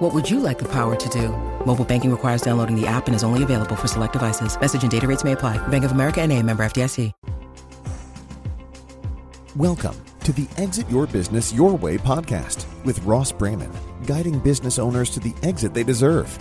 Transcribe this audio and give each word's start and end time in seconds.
What 0.00 0.14
would 0.14 0.30
you 0.30 0.40
like 0.40 0.58
the 0.58 0.68
power 0.68 0.96
to 0.96 1.08
do? 1.10 1.28
Mobile 1.66 1.84
banking 1.84 2.10
requires 2.10 2.40
downloading 2.40 2.74
the 2.74 2.86
app 2.86 3.06
and 3.06 3.14
is 3.14 3.22
only 3.22 3.42
available 3.42 3.76
for 3.76 3.86
select 3.86 4.14
devices. 4.14 4.58
Message 4.58 4.80
and 4.80 4.90
data 4.90 5.06
rates 5.06 5.24
may 5.24 5.32
apply. 5.32 5.58
Bank 5.68 5.84
of 5.84 5.92
America 5.92 6.22
and 6.22 6.32
a 6.32 6.42
member 6.42 6.62
FDIC. 6.62 7.12
Welcome 9.56 9.96
to 10.24 10.32
the 10.32 10.48
Exit 10.56 10.88
Your 10.88 11.06
Business 11.06 11.52
Your 11.52 11.74
Way 11.74 11.98
podcast 11.98 12.64
with 12.82 12.98
Ross 13.04 13.30
Braman, 13.30 13.70
guiding 14.06 14.38
business 14.38 14.78
owners 14.78 15.10
to 15.10 15.20
the 15.20 15.34
exit 15.42 15.74
they 15.74 15.84
deserve. 15.84 16.38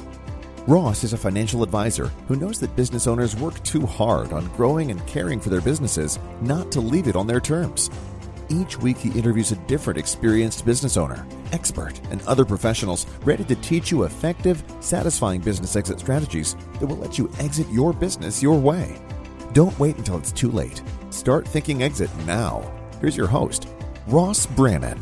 Ross 0.65 1.03
is 1.03 1.11
a 1.11 1.17
financial 1.17 1.61
advisor 1.61 2.07
who 2.29 2.37
knows 2.37 2.61
that 2.61 2.73
business 2.77 3.07
owners 3.07 3.35
work 3.35 3.61
too 3.63 3.85
hard 3.85 4.31
on 4.31 4.47
growing 4.55 4.89
and 4.89 5.05
caring 5.05 5.41
for 5.41 5.49
their 5.49 5.59
businesses 5.59 6.17
not 6.39 6.71
to 6.71 6.79
leave 6.79 7.09
it 7.09 7.17
on 7.17 7.27
their 7.27 7.41
terms. 7.41 7.89
Each 8.51 8.79
week, 8.79 8.97
he 8.97 9.17
interviews 9.17 9.51
a 9.51 9.57
different 9.67 9.99
experienced 9.99 10.65
business 10.65 10.97
owner, 10.97 11.23
expert, 11.51 12.01
and 12.09 12.19
other 12.23 12.43
professionals 12.43 13.05
ready 13.23 13.43
to 13.43 13.55
teach 13.57 13.91
you 13.91 14.03
effective, 14.03 14.63
satisfying 14.79 15.39
business 15.39 15.75
exit 15.75 15.99
strategies 15.99 16.55
that 16.79 16.87
will 16.87 16.97
let 16.97 17.19
you 17.19 17.31
exit 17.37 17.69
your 17.69 17.93
business 17.93 18.41
your 18.41 18.59
way. 18.59 18.99
Don't 19.53 19.77
wait 19.77 19.97
until 19.99 20.17
it's 20.17 20.31
too 20.31 20.49
late. 20.49 20.81
Start 21.11 21.47
thinking 21.47 21.83
exit 21.83 22.09
now. 22.25 22.63
Here's 23.01 23.15
your 23.15 23.27
host, 23.27 23.67
Ross 24.07 24.47
Brannan. 24.47 24.99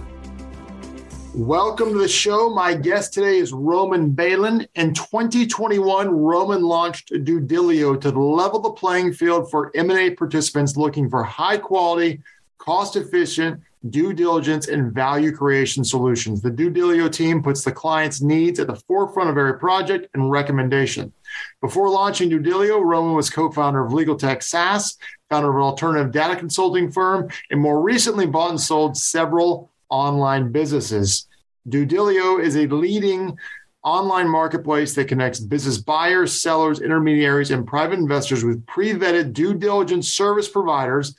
Welcome 1.33 1.93
to 1.93 1.99
the 1.99 2.07
show. 2.09 2.49
My 2.49 2.73
guest 2.73 3.13
today 3.13 3.37
is 3.37 3.53
Roman 3.53 4.11
Beylin. 4.11 4.67
In 4.75 4.93
2021, 4.93 6.09
Roman 6.09 6.63
launched 6.63 7.11
DueDilio 7.13 8.01
to 8.01 8.09
level 8.09 8.59
the 8.59 8.71
playing 8.71 9.13
field 9.13 9.49
for 9.49 9.71
M&A 9.73 10.09
participants 10.15 10.75
looking 10.75 11.09
for 11.09 11.23
high 11.23 11.57
quality, 11.57 12.21
cost 12.57 12.95
efficient 12.95 13.61
due 13.89 14.13
diligence 14.13 14.67
and 14.67 14.91
value 14.91 15.31
creation 15.31 15.83
solutions. 15.83 16.41
The 16.41 16.51
DueDilio 16.51 17.11
team 17.11 17.41
puts 17.41 17.63
the 17.63 17.71
client's 17.71 18.21
needs 18.21 18.59
at 18.59 18.67
the 18.67 18.75
forefront 18.87 19.29
of 19.29 19.37
every 19.37 19.59
project 19.59 20.07
and 20.13 20.31
recommendation. 20.31 21.13
Before 21.61 21.89
launching 21.89 22.29
DueDilio, 22.29 22.83
Roman 22.83 23.13
was 23.13 23.29
co-founder 23.29 23.85
of 23.85 23.93
Legal 23.93 24.15
Tech 24.15 24.41
SaaS, 24.41 24.97
founder 25.29 25.49
of 25.49 25.55
an 25.55 25.61
alternative 25.61 26.11
data 26.11 26.35
consulting 26.35 26.91
firm, 26.91 27.29
and 27.51 27.61
more 27.61 27.81
recently 27.81 28.25
bought 28.25 28.49
and 28.49 28.61
sold 28.61 28.97
several 28.97 29.71
online 29.89 30.51
businesses. 30.51 31.27
DueDilio 31.69 32.41
is 32.41 32.55
a 32.55 32.67
leading 32.67 33.37
online 33.83 34.27
marketplace 34.27 34.95
that 34.95 35.07
connects 35.07 35.39
business 35.39 35.77
buyers, 35.77 36.41
sellers, 36.41 36.81
intermediaries, 36.81 37.51
and 37.51 37.65
private 37.65 37.99
investors 37.99 38.43
with 38.43 38.65
pre-vetted 38.65 39.33
due 39.33 39.53
diligence 39.53 40.09
service 40.09 40.49
providers 40.49 41.15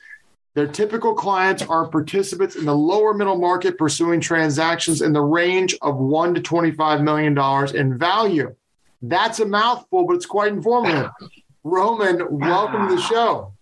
their 0.54 0.66
typical 0.66 1.14
clients 1.14 1.62
are 1.62 1.86
participants 1.86 2.56
in 2.56 2.64
the 2.64 2.74
lower 2.74 3.14
middle 3.14 3.38
market 3.38 3.78
pursuing 3.78 4.20
transactions 4.20 5.02
in 5.02 5.12
the 5.12 5.20
range 5.20 5.76
of 5.82 5.96
one 5.96 6.34
to 6.34 6.40
$25 6.40 7.02
million 7.02 7.76
in 7.76 7.98
value. 7.98 8.54
That's 9.02 9.40
a 9.40 9.46
mouthful, 9.46 10.06
but 10.06 10.16
it's 10.16 10.26
quite 10.26 10.52
informative. 10.52 11.10
Roman, 11.62 12.26
welcome 12.30 12.88
to 12.88 12.96
the 12.96 13.00
ah. 13.02 13.08
show. 13.08 13.52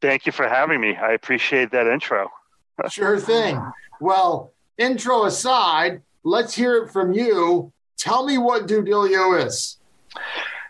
Thank 0.00 0.26
you 0.26 0.32
for 0.32 0.46
having 0.46 0.80
me. 0.80 0.94
I 0.94 1.12
appreciate 1.12 1.70
that 1.72 1.86
intro. 1.86 2.30
sure 2.90 3.18
thing. 3.18 3.60
Well, 4.00 4.52
intro 4.76 5.24
aside, 5.24 6.02
let's 6.24 6.54
hear 6.54 6.84
it 6.84 6.92
from 6.92 7.12
you. 7.12 7.72
Tell 7.96 8.26
me 8.26 8.38
what 8.38 8.66
DueDilio 8.66 9.46
is. 9.46 9.78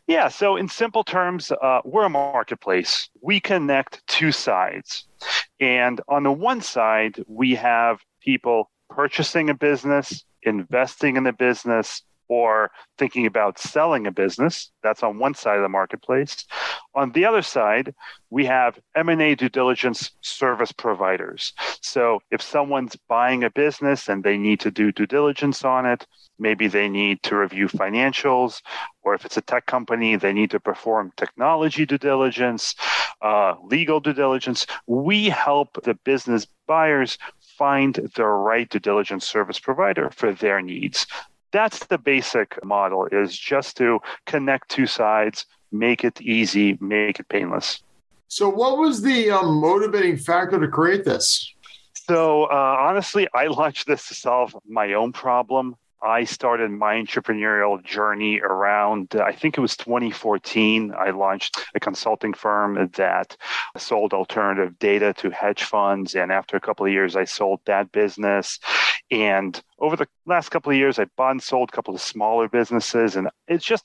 Yeah, 0.07 0.29
so 0.29 0.57
in 0.57 0.69
simple 0.69 1.03
terms, 1.03 1.51
uh, 1.51 1.81
we're 1.85 2.05
a 2.05 2.11
marketplace. 2.11 3.09
We 3.23 3.41
connect 3.41 4.07
two 4.07 4.33
sides. 4.33 5.07
And 5.61 6.01
on 6.09 6.25
the 6.25 6.33
one 6.33 6.61
side, 6.61 7.25
we 7.27 7.55
have 7.55 8.01
people 8.21 8.71
purchasing 8.91 9.49
a 9.49 9.55
business, 9.55 10.25
investing 10.43 11.17
in 11.17 11.25
the 11.25 11.33
business, 11.33 12.03
or 12.29 12.71
thinking 12.99 13.27
about 13.27 13.59
selling 13.59 14.07
a 14.07 14.11
business. 14.11 14.71
That's 14.83 15.03
on 15.03 15.19
one 15.19 15.35
side 15.35 15.57
of 15.57 15.63
the 15.63 15.69
marketplace. 15.69 16.47
On 16.95 17.13
the 17.13 17.25
other 17.25 17.43
side, 17.43 17.95
we 18.31 18.45
have 18.47 18.79
M&A 18.95 19.35
due 19.35 19.49
diligence 19.49 20.13
service 20.21 20.73
providers. 20.73 21.53
So 21.81 22.21
if 22.31 22.41
someone's 22.41 22.97
buying 23.09 23.45
a 23.45 23.51
business 23.51 24.09
and 24.09 24.23
they 24.23 24.37
need 24.37 24.61
to 24.61 24.71
do 24.71 24.93
due 24.93 25.07
diligence 25.07 25.65
on 25.65 25.87
it, 25.87 26.07
maybe 26.39 26.67
they 26.67 26.89
need 26.89 27.23
to 27.25 27.37
review 27.37 27.69
financials, 27.69 28.63
or 29.03 29.15
if 29.15 29.25
it's 29.25 29.37
a 29.37 29.43
tech 29.43 29.67
company, 29.67 30.17
they 30.17 30.33
need 30.33 30.51
to 30.51 30.61
perform 30.61 31.13
technology 31.17 31.87
due 31.87 31.99
diligence, 31.99 32.75
uh, 33.23 33.55
legal 33.63 34.01
due 34.01 34.13
diligence. 34.13 34.67
We 34.87 35.29
help 35.29 35.83
the 35.85 35.95
business 35.95 36.47
buyers 36.67 37.19
find 37.41 37.95
the 38.17 38.25
right 38.25 38.69
due 38.69 38.81
diligence 38.81 39.27
service 39.27 39.61
provider 39.61 40.11
for 40.11 40.33
their 40.33 40.61
needs 40.61 41.07
that's 41.55 41.87
the 41.87 41.97
basic 41.97 42.59
model 42.65 43.07
is 43.07 43.39
just 43.39 43.77
to 43.77 44.01
connect 44.27 44.69
two 44.69 44.87
sides 44.87 45.47
make 45.71 46.05
it 46.05 46.21
easy 46.21 46.77
make 46.81 47.21
it 47.21 47.29
painless 47.29 47.83
so 48.27 48.49
what 48.49 48.77
was 48.77 49.01
the 49.03 49.31
um, 49.31 49.61
motivating 49.61 50.17
factor 50.17 50.59
to 50.59 50.67
create 50.69 51.05
this 51.05 51.55
so 51.95 52.45
uh, 52.45 52.77
honestly 52.81 53.29
i 53.35 53.47
launched 53.47 53.87
this 53.87 54.09
to 54.09 54.15
solve 54.15 54.55
my 54.67 54.95
own 54.95 55.13
problem 55.13 55.77
I 56.05 56.25
started 56.25 56.71
my 56.71 56.97
entrepreneurial 56.97 57.83
journey 57.83 58.39
around, 58.39 59.15
I 59.17 59.33
think 59.33 59.57
it 59.57 59.63
was 59.63 59.75
2014. 59.79 60.93
I 60.93 61.11
launched 61.11 61.59
a 61.75 61.81
consulting 61.81 62.35
firm 62.35 62.91
that 62.97 63.39
sold 63.79 64.13
alternative 64.13 64.79
data 64.79 65.15
to 65.15 65.31
hedge 65.31 65.65
funds. 65.65 66.15
And 66.15 66.31
after 66.31 66.59
a 66.59 66.61
couple 66.61 66.85
of 66.85 66.93
years, 66.93 67.17
I 67.17 67.25
sold 67.25 67.61
that 67.65 67.91
business. 67.91 68.59
And 69.11 69.61
over 69.85 69.97
the 69.97 70.09
last 70.25 70.49
couple 70.49 70.73
of 70.73 70.79
years, 70.79 70.99
I 70.99 71.05
bought 71.17 71.33
and 71.33 71.43
sold 71.43 71.69
a 71.69 71.73
couple 71.73 71.95
of 71.95 72.01
smaller 72.01 72.49
businesses. 72.49 73.17
And 73.17 73.29
it's 73.49 73.65
just 73.65 73.85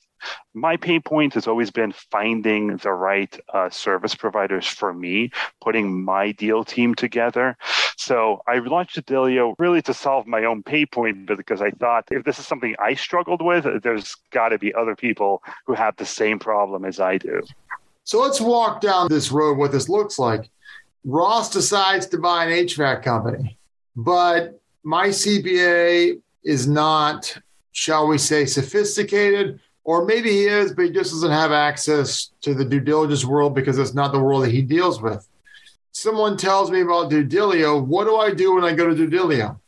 my 0.54 0.78
pain 0.78 1.02
point 1.02 1.34
has 1.34 1.46
always 1.46 1.70
been 1.70 1.92
finding 1.92 2.78
the 2.78 2.92
right 2.92 3.38
uh, 3.52 3.68
service 3.68 4.14
providers 4.14 4.66
for 4.66 4.94
me, 4.94 5.30
putting 5.60 6.02
my 6.02 6.32
deal 6.32 6.64
team 6.64 6.94
together. 6.94 7.54
So 7.98 8.40
I 8.48 8.60
launched 8.60 8.96
DueDilio 8.96 9.54
really 9.58 9.82
to 9.82 9.92
solve 9.92 10.26
my 10.26 10.44
own 10.44 10.62
pain 10.62 10.86
point 10.90 11.26
because 11.26 11.60
I 11.60 11.70
thought 11.72 12.08
if 12.10 12.24
this 12.24 12.38
is 12.38 12.46
something 12.46 12.74
I 12.78 12.94
struggled 12.94 13.42
with, 13.42 13.66
there's 13.82 14.16
got 14.30 14.48
to 14.48 14.58
be 14.58 14.72
other 14.72 14.96
people 14.96 15.42
who 15.66 15.74
have 15.74 15.96
the 15.96 16.06
same 16.06 16.38
problem 16.38 16.86
as 16.86 16.98
I 16.98 17.18
do. 17.18 17.42
So 18.04 18.22
let's 18.22 18.40
walk 18.40 18.80
down 18.80 19.08
this 19.08 19.30
road, 19.30 19.58
what 19.58 19.70
this 19.70 19.90
looks 19.90 20.18
like. 20.18 20.48
Ross 21.04 21.50
decides 21.50 22.06
to 22.06 22.18
buy 22.18 22.46
an 22.46 22.66
HVAC 22.66 23.02
company, 23.02 23.58
but 23.94 24.59
my 24.82 25.08
CPA 25.08 26.20
is 26.44 26.66
not, 26.66 27.36
shall 27.72 28.06
we 28.06 28.18
say, 28.18 28.46
sophisticated, 28.46 29.60
or 29.84 30.04
maybe 30.04 30.30
he 30.30 30.46
is, 30.46 30.72
but 30.72 30.86
he 30.86 30.90
just 30.90 31.10
doesn't 31.10 31.30
have 31.30 31.52
access 31.52 32.32
to 32.42 32.54
the 32.54 32.64
due 32.64 32.80
diligence 32.80 33.24
world 33.24 33.54
because 33.54 33.78
it's 33.78 33.94
not 33.94 34.12
the 34.12 34.20
world 34.20 34.44
that 34.44 34.50
he 34.50 34.62
deals 34.62 35.00
with 35.00 35.26
someone 35.92 36.36
tells 36.36 36.70
me 36.70 36.80
about 36.80 37.10
DueDilio, 37.10 37.84
what 37.84 38.04
do 38.04 38.16
I 38.16 38.32
do 38.32 38.54
when 38.54 38.64
I 38.64 38.72
go 38.72 38.92
to 38.92 38.94
DueDilio? 38.94 39.58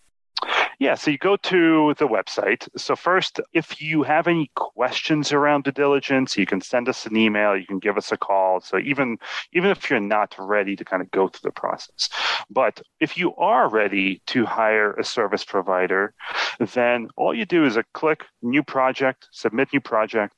Yeah, 0.82 0.96
so 0.96 1.12
you 1.12 1.18
go 1.18 1.36
to 1.36 1.94
the 1.96 2.08
website. 2.08 2.66
So, 2.76 2.96
first, 2.96 3.40
if 3.52 3.80
you 3.80 4.02
have 4.02 4.26
any 4.26 4.50
questions 4.56 5.30
around 5.30 5.62
due 5.62 5.70
diligence, 5.70 6.36
you 6.36 6.44
can 6.44 6.60
send 6.60 6.88
us 6.88 7.06
an 7.06 7.16
email, 7.16 7.56
you 7.56 7.64
can 7.66 7.78
give 7.78 7.96
us 7.96 8.10
a 8.10 8.16
call. 8.16 8.60
So, 8.60 8.80
even, 8.80 9.18
even 9.52 9.70
if 9.70 9.88
you're 9.88 10.00
not 10.00 10.34
ready 10.40 10.74
to 10.74 10.84
kind 10.84 11.00
of 11.00 11.08
go 11.12 11.28
through 11.28 11.50
the 11.50 11.52
process. 11.52 12.08
But 12.50 12.82
if 12.98 13.16
you 13.16 13.32
are 13.36 13.68
ready 13.68 14.22
to 14.26 14.44
hire 14.44 14.94
a 14.94 15.04
service 15.04 15.44
provider, 15.44 16.14
then 16.58 17.10
all 17.16 17.32
you 17.32 17.44
do 17.44 17.64
is 17.64 17.76
a 17.76 17.84
click 17.94 18.24
new 18.42 18.64
project, 18.64 19.28
submit 19.30 19.68
new 19.72 19.80
project, 19.80 20.34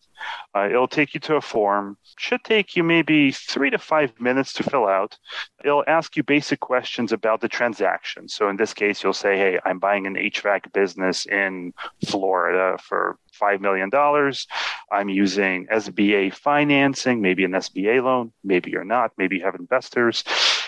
uh, 0.54 0.68
it'll 0.68 0.88
take 0.88 1.14
you 1.14 1.20
to 1.20 1.36
a 1.36 1.40
form. 1.40 1.96
Should 2.16 2.44
take 2.44 2.76
you 2.76 2.82
maybe 2.82 3.32
three 3.32 3.70
to 3.70 3.78
five 3.78 4.18
minutes 4.20 4.52
to 4.54 4.62
fill 4.62 4.86
out. 4.86 5.18
It'll 5.64 5.84
ask 5.86 6.16
you 6.16 6.22
basic 6.22 6.60
questions 6.60 7.12
about 7.12 7.40
the 7.40 7.48
transaction. 7.48 8.28
So 8.28 8.48
in 8.48 8.56
this 8.56 8.74
case, 8.74 9.02
you'll 9.02 9.12
say, 9.12 9.36
"Hey, 9.36 9.58
I'm 9.64 9.78
buying 9.78 10.06
an 10.06 10.16
HVAC 10.16 10.72
business 10.72 11.26
in 11.26 11.72
Florida 12.04 12.78
for 12.80 13.18
$5 13.40 13.60
million. 13.60 13.90
I'm 14.90 15.08
using 15.08 15.66
SBA 15.66 16.34
financing, 16.34 17.20
maybe 17.20 17.44
an 17.44 17.52
SBA 17.52 18.02
loan, 18.02 18.32
maybe 18.42 18.70
you're 18.70 18.84
not, 18.84 19.12
maybe 19.18 19.36
you 19.36 19.44
have 19.44 19.56
investors. 19.56 20.24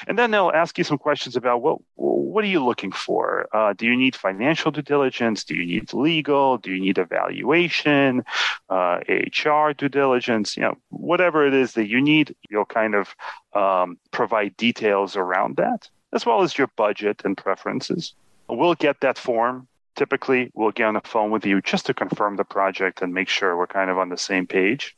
And 0.07 0.19
then 0.19 0.31
they'll 0.31 0.53
ask 0.55 0.79
you 0.79 0.85
some 0.85 0.99
questions 0.99 1.37
about 1.37 1.63
what 1.63 1.79
what 1.95 2.45
are 2.45 2.49
you 2.49 2.63
looking 2.63 2.93
for? 2.93 3.49
Uh, 3.53 3.73
do 3.73 3.87
you 3.87 3.97
need 3.97 4.15
financial 4.15 4.71
due 4.71 4.83
diligence? 4.83 5.45
Do 5.45 5.55
you 5.55 5.65
need 5.65 5.95
legal? 5.95 6.59
Do 6.59 6.71
you 6.71 6.81
need 6.81 6.99
evaluation? 6.99 8.25
Uh, 8.69 8.99
HR 9.09 9.73
due 9.73 9.89
diligence? 9.89 10.57
You 10.57 10.65
know, 10.65 10.75
whatever 10.91 11.47
it 11.47 11.55
is 11.55 11.73
that 11.75 11.89
you 11.89 12.01
need, 12.03 12.35
you'll 12.51 12.67
kind 12.67 12.95
of 12.95 13.15
um, 13.55 13.99
provide 14.11 14.57
details 14.57 15.17
around 15.17 15.57
that, 15.57 15.89
as 16.13 16.27
well 16.27 16.43
as 16.43 16.59
your 16.59 16.69
budget 16.77 17.23
and 17.25 17.37
preferences. 17.37 18.15
We'll 18.49 18.75
get 18.75 19.01
that 19.01 19.19
form 19.19 19.67
typically 19.97 20.53
we'll 20.55 20.71
get 20.71 20.87
on 20.87 20.95
the 20.95 21.01
phone 21.01 21.31
with 21.31 21.45
you 21.45 21.61
just 21.61 21.87
to 21.87 21.95
confirm 21.95 22.37
the 22.37 22.45
project 22.45 23.03
and 23.03 23.13
make 23.13 23.29
sure 23.29 23.57
we're 23.57 23.67
kind 23.67 23.91
of 23.91 23.99
on 23.99 24.11
the 24.11 24.19
same 24.19 24.47
page. 24.47 24.95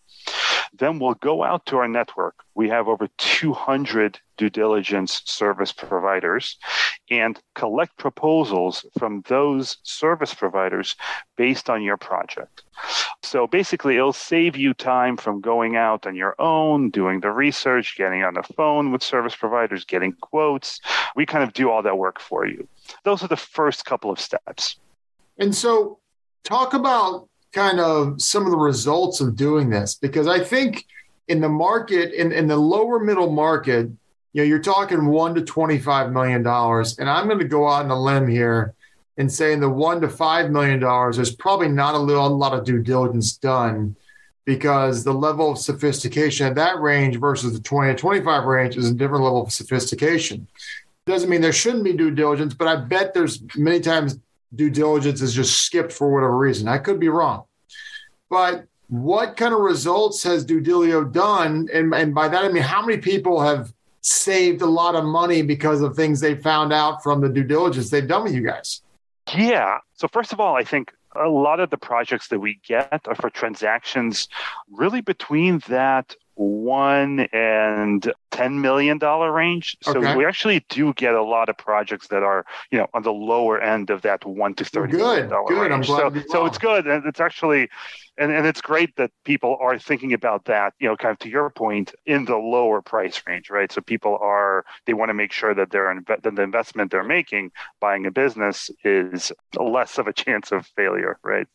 Then 0.73 0.99
we'll 0.99 1.15
go 1.15 1.43
out 1.43 1.67
to 1.67 1.79
our 1.79 1.89
network. 1.89 2.35
We 2.55 2.69
have 2.69 2.89
over 2.89 3.09
200 3.19 4.21
due 4.37 4.51
diligence 4.51 5.23
service 5.25 5.73
providers 5.73 6.57
and 7.11 7.41
collect 7.55 7.97
proposals 7.97 8.85
from 8.99 9.23
those 9.29 9.79
service 9.83 10.35
providers 10.35 10.95
based 11.37 11.71
on 11.71 11.83
your 11.83 11.97
project. 11.97 12.63
So 13.23 13.47
basically, 13.47 13.97
it'll 13.97 14.13
save 14.13 14.57
you 14.57 14.75
time 14.75 15.17
from 15.17 15.41
going 15.41 15.77
out 15.77 16.07
on 16.07 16.15
your 16.15 16.35
own, 16.39 16.91
doing 16.91 17.21
the 17.21 17.31
research, 17.31 17.97
getting 17.97 18.23
on 18.23 18.35
the 18.35 18.43
phone 18.43 18.93
with 18.93 19.03
service 19.03 19.35
providers, 19.35 19.85
getting 19.85 20.13
quotes. 20.13 20.81
We 21.17 21.27
kind 21.27 21.43
of 21.43 21.53
do 21.53 21.71
all 21.71 21.83
that 21.83 21.99
work 21.99 22.21
for 22.21 22.47
you. 22.47 22.69
Those 23.05 23.23
are 23.23 23.29
the 23.29 23.37
first 23.37 23.85
couple 23.85 24.11
of 24.11 24.21
steps. 24.21 24.77
And 25.39 25.55
so, 25.55 25.99
talk 26.45 26.75
about 26.75 27.28
kind 27.53 27.81
of 27.81 28.21
some 28.21 28.45
of 28.45 28.51
the 28.51 28.59
results 28.59 29.21
of 29.21 29.37
doing 29.37 29.71
this 29.71 29.95
because 29.95 30.27
I 30.27 30.43
think 30.43 30.87
in 31.29 31.41
the 31.41 31.49
market, 31.49 32.13
in, 32.13 32.33
in 32.33 32.47
the 32.47 32.57
lower 32.57 32.99
middle 32.99 33.31
market, 33.31 33.89
you 34.33 34.43
know, 34.43 34.45
you're 34.45 34.59
talking 34.59 35.07
one 35.07 35.35
to 35.35 35.43
$25 35.43 36.13
million. 36.13 36.47
And 36.47 37.11
I'm 37.11 37.27
going 37.27 37.39
to 37.39 37.45
go 37.45 37.69
out 37.69 37.85
on 37.85 37.91
a 37.91 38.01
limb 38.01 38.29
here 38.29 38.75
and 39.17 39.33
say 39.33 39.53
in 39.53 39.61
the 39.61 39.69
one 39.69 40.01
to 40.01 40.09
$5 40.09 40.51
million, 40.51 40.81
there's 40.81 41.35
probably 41.35 41.69
not 41.69 41.95
a, 41.95 41.99
little, 41.99 42.27
a 42.27 42.29
lot 42.29 42.57
of 42.57 42.65
due 42.65 42.83
diligence 42.83 43.37
done 43.37 43.97
because 44.45 45.05
the 45.05 45.13
level 45.13 45.53
of 45.53 45.59
sophistication 45.59 46.47
at 46.47 46.55
that 46.55 46.79
range 46.79 47.19
versus 47.19 47.53
the 47.53 47.61
20 47.61 47.93
to 47.93 47.99
25 47.99 48.45
range 48.45 48.77
is 48.77 48.89
a 48.89 48.95
different 48.95 49.25
level 49.25 49.43
of 49.43 49.53
sophistication. 49.53 50.47
Doesn't 51.05 51.29
mean 51.29 51.41
there 51.41 51.53
shouldn't 51.53 51.85
be 51.85 51.93
due 51.93 52.11
diligence, 52.11 52.55
but 52.55 52.69
I 52.69 52.77
bet 52.77 53.13
there's 53.13 53.43
many 53.57 53.81
times 53.81 54.19
due 54.55 54.71
diligence 54.71 55.21
is 55.21 55.35
just 55.35 55.61
skipped 55.61 55.93
for 55.93 56.13
whatever 56.13 56.37
reason. 56.37 56.69
I 56.69 56.79
could 56.79 56.99
be 56.99 57.09
wrong. 57.09 57.45
But 58.31 58.67
what 58.89 59.37
kind 59.37 59.55
of 59.55 59.61
results 59.61 60.23
has 60.23 60.45
DueDilio 60.45 61.13
done? 61.13 61.69
And, 61.73 61.95
and 61.95 62.15
by 62.15 62.29
that, 62.29 62.45
I 62.45 62.49
mean, 62.49 62.63
how 62.63 62.85
many 62.85 62.99
people 62.99 63.41
have 63.41 63.73
saved 64.01 64.63
a 64.63 64.67
lot 64.67 64.95
of 64.95 65.05
money 65.05 65.43
because 65.43 65.83
of 65.83 65.95
things 65.95 66.21
they 66.21 66.35
found 66.35 66.73
out 66.73 67.03
from 67.03 67.21
the 67.21 67.29
due 67.29 67.45
diligence 67.45 67.91
they've 67.91 68.09
done 68.09 68.25
with 68.25 68.35
you 68.35 68.47
guys? 68.47 68.83
Yeah. 69.35 69.79
So, 69.95 70.09
first 70.09 70.33
of 70.33 70.41
all, 70.41 70.57
I 70.57 70.65
think 70.65 70.93
a 71.15 71.29
lot 71.29 71.61
of 71.61 71.71
the 71.71 71.77
projects 71.77 72.29
that 72.29 72.39
we 72.39 72.61
get 72.67 73.01
are 73.07 73.15
for 73.15 73.31
transactions 73.31 74.29
really 74.71 75.01
between 75.01 75.61
that 75.69 76.15
one 76.39 77.21
and 77.33 78.13
ten 78.31 78.61
million 78.61 78.97
dollar 78.99 79.33
range. 79.33 79.77
So 79.83 79.99
okay. 79.99 80.17
we 80.17 80.25
actually 80.25 80.65
do 80.69 80.95
get 80.95 81.15
a 81.15 81.23
lot 81.23 81.49
of 81.49 81.59
projects 81.59 82.09
that 82.09 82.23
are 82.23 82.45
you 82.71 82.79
know 82.79 82.87
on 82.95 83.03
the 83.03 83.13
lower 83.13 83.61
end 83.61 83.91
of 83.91 84.03
that 84.03 84.25
one 84.25 84.55
to 84.55 84.65
thirty 84.65 84.93
good, 84.93 85.31
dollar 85.31 85.49
good. 85.49 85.71
range. 85.71 85.87
so 85.87 86.13
so 86.29 86.47
it's 86.47 86.59
good, 86.59 86.87
and 86.87 87.05
it's 87.07 87.21
actually. 87.21 87.69
And, 88.21 88.33
and 88.33 88.49
it's 88.49 88.61
great 88.61 88.97
that 88.97 89.13
people 89.25 89.57
are 89.61 89.79
thinking 89.79 90.13
about 90.13 90.47
that, 90.47 90.75
you 90.81 90.89
know, 90.89 90.97
kind 90.97 91.13
of 91.13 91.21
to 91.21 91.29
your 91.29 91.51
point, 91.51 91.95
in 92.05 92.25
the 92.25 92.37
lower 92.37 92.83
price 92.83 93.23
range, 93.29 93.49
right? 93.49 93.71
So 93.71 93.81
people 93.81 94.19
are 94.21 94.65
they 94.87 94.93
want 94.93 95.11
to 95.11 95.15
make 95.15 95.31
sure 95.31 95.55
that 95.55 95.71
their 95.71 95.97
that 96.09 96.25
the 96.25 96.43
investment 96.43 96.91
they're 96.91 97.05
making 97.05 97.53
buying 97.79 98.07
a 98.07 98.11
business 98.11 98.73
is 98.83 99.31
less 99.57 99.99
of 99.99 100.09
a 100.09 100.13
chance 100.25 100.51
of 100.51 100.67
failure, 100.67 101.21
right? 101.23 101.47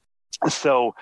So 0.48 0.96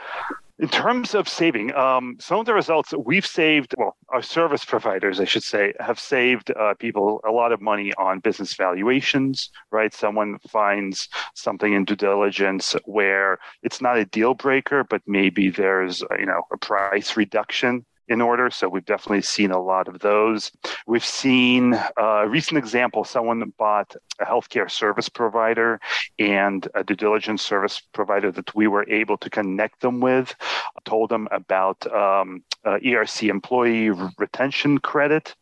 in 0.62 0.70
terms 0.70 1.16
of 1.16 1.28
saving, 1.28 1.74
um, 1.74 2.18
some 2.20 2.40
of 2.40 2.46
the 2.46 2.54
results 2.54 2.94
we've 3.04 3.26
saved, 3.26 3.74
well, 3.80 3.98
our 4.10 4.22
service 4.22 4.64
providers, 4.64 5.20
I 5.20 5.26
should 5.26 5.42
say, 5.42 5.74
have 5.80 6.00
saved 6.00 6.52
uh, 6.52 6.76
people 6.76 7.20
a 7.28 7.32
lot 7.32 7.52
of 7.52 7.62
money 7.62 7.92
on 7.98 8.20
business 8.20 8.54
valuations, 8.54 9.50
right? 9.72 9.92
Someone 9.92 10.38
finds 10.48 11.10
something 11.34 11.74
in 11.74 11.86
due 11.86 11.96
diligence 11.96 12.76
where 12.86 13.40
it's 13.64 13.82
not 13.82 13.98
a 13.98 14.06
deal 14.06 14.36
breaker, 14.36 14.84
but 14.84 15.02
maybe 15.08 15.50
there's, 15.50 16.04
you 16.20 16.28
know, 16.28 16.44
a 16.54 16.58
price 16.58 17.18
reduction 17.18 17.84
in 18.12 18.20
order. 18.20 18.50
So 18.52 18.68
we've 18.68 18.86
definitely 18.86 19.22
seen 19.22 19.52
a 19.52 19.62
lot 19.62 19.88
of 19.88 20.00
those. 20.00 20.52
We've 20.86 21.06
seen 21.06 21.74
uh, 21.74 22.24
a 22.26 22.28
recent 22.28 22.58
example 22.58 23.06
someone 23.06 23.54
bought 23.58 23.96
a 24.20 24.26
healthcare 24.26 24.70
service 24.70 25.08
provider 25.08 25.80
and 26.20 26.68
a 26.76 26.84
due 26.84 26.96
diligence 26.96 27.42
service 27.42 27.80
provider 27.94 28.30
that 28.34 28.54
we 28.54 28.68
were 28.68 28.88
able 28.90 29.18
to 29.18 29.30
connect 29.30 29.80
them 29.80 30.02
with, 30.02 30.36
told 30.84 31.10
them 31.10 31.30
about 31.32 31.80
um, 31.94 32.44
uh, 32.66 32.78
ERC 32.84 33.30
employee 33.30 33.90
retention 34.18 34.78
credit 34.78 35.36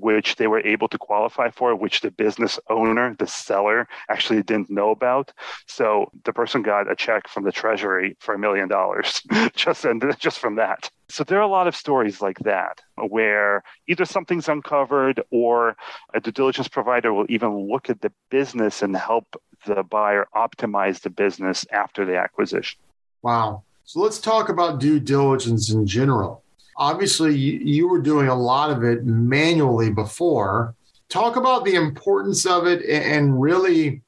which 0.00 0.36
they 0.36 0.46
were 0.46 0.60
able 0.60 0.88
to 0.88 0.98
qualify 0.98 1.50
for, 1.50 1.74
which 1.74 2.00
the 2.00 2.10
business 2.10 2.58
owner, 2.68 3.14
the 3.18 3.26
seller, 3.26 3.88
actually 4.08 4.42
didn't 4.42 4.70
know 4.70 4.90
about. 4.90 5.32
So 5.66 6.10
the 6.24 6.32
person 6.32 6.62
got 6.62 6.90
a 6.90 6.96
check 6.96 7.28
from 7.28 7.44
the 7.44 7.52
treasury 7.52 8.16
for 8.20 8.34
a 8.34 8.38
million 8.38 8.68
dollars 8.68 9.22
just 9.54 9.84
and 9.84 10.02
just 10.18 10.38
from 10.38 10.56
that. 10.56 10.90
So 11.12 11.24
there 11.24 11.38
are 11.38 11.42
a 11.42 11.46
lot 11.46 11.68
of 11.68 11.76
stories 11.76 12.22
like 12.22 12.38
that 12.38 12.80
where 12.96 13.64
either 13.86 14.06
something's 14.06 14.48
uncovered 14.48 15.22
or 15.30 15.76
a 16.14 16.20
due 16.20 16.32
diligence 16.32 16.68
provider 16.68 17.12
will 17.12 17.26
even 17.28 17.68
look 17.70 17.90
at 17.90 18.00
the 18.00 18.10
business 18.30 18.80
and 18.80 18.96
help 18.96 19.36
the 19.66 19.82
buyer 19.82 20.26
optimize 20.34 21.02
the 21.02 21.10
business 21.10 21.66
after 21.70 22.06
the 22.06 22.16
acquisition. 22.16 22.80
Wow. 23.20 23.62
So 23.84 24.00
let's 24.00 24.18
talk 24.18 24.48
about 24.48 24.80
due 24.80 24.98
diligence 24.98 25.68
in 25.68 25.86
general. 25.86 26.42
Obviously, 26.78 27.36
you, 27.36 27.88
were 27.88 28.00
doing 28.00 28.28
a 28.28 28.34
lot 28.34 28.70
of 28.70 28.82
it 28.82 29.04
manually 29.04 29.90
before. 29.90 30.74
Talk 31.10 31.36
about 31.36 31.66
the 31.66 31.74
importance 31.74 32.46
of 32.46 32.66
it 32.66 32.82
and 32.86 33.38
really 33.38 34.00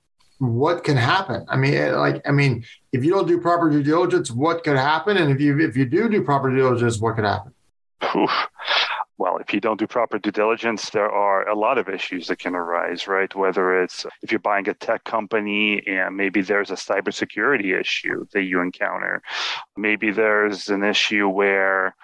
what 0.52 0.84
can 0.84 0.96
happen. 0.96 1.46
I 1.48 1.56
mean, 1.56 1.74
eh, 1.74 1.96
like, 1.96 2.22
I 2.28 2.32
mean, 2.32 2.64
if 2.92 3.04
you 3.04 3.10
don't 3.12 3.26
do 3.26 3.40
proper 3.40 3.70
due 3.70 3.82
diligence, 3.82 4.30
what 4.30 4.64
could 4.64 4.76
happen? 4.76 5.16
And 5.16 5.30
if 5.30 5.40
you 5.40 5.58
if 5.60 5.76
you 5.76 5.86
do 5.86 6.08
do 6.08 6.22
proper 6.22 6.50
due 6.50 6.56
diligence, 6.56 7.00
what 7.00 7.16
could 7.16 7.24
happen? 7.24 7.54
Oof 8.16 8.30
well, 9.24 9.38
if 9.38 9.54
you 9.54 9.60
don't 9.60 9.78
do 9.78 9.86
proper 9.86 10.18
due 10.18 10.30
diligence, 10.30 10.90
there 10.90 11.10
are 11.10 11.48
a 11.48 11.54
lot 11.54 11.78
of 11.78 11.88
issues 11.88 12.26
that 12.26 12.40
can 12.40 12.54
arise, 12.54 13.08
right? 13.08 13.34
Whether 13.34 13.82
it's 13.82 14.04
if 14.20 14.30
you're 14.30 14.38
buying 14.38 14.68
a 14.68 14.74
tech 14.74 15.04
company 15.04 15.82
and 15.86 16.14
maybe 16.14 16.42
there's 16.42 16.70
a 16.70 16.74
cybersecurity 16.74 17.80
issue 17.80 18.26
that 18.34 18.42
you 18.42 18.60
encounter. 18.60 19.22
Maybe 19.78 20.10
there's 20.10 20.68
an 20.68 20.84
issue 20.84 21.26
where, 21.26 21.96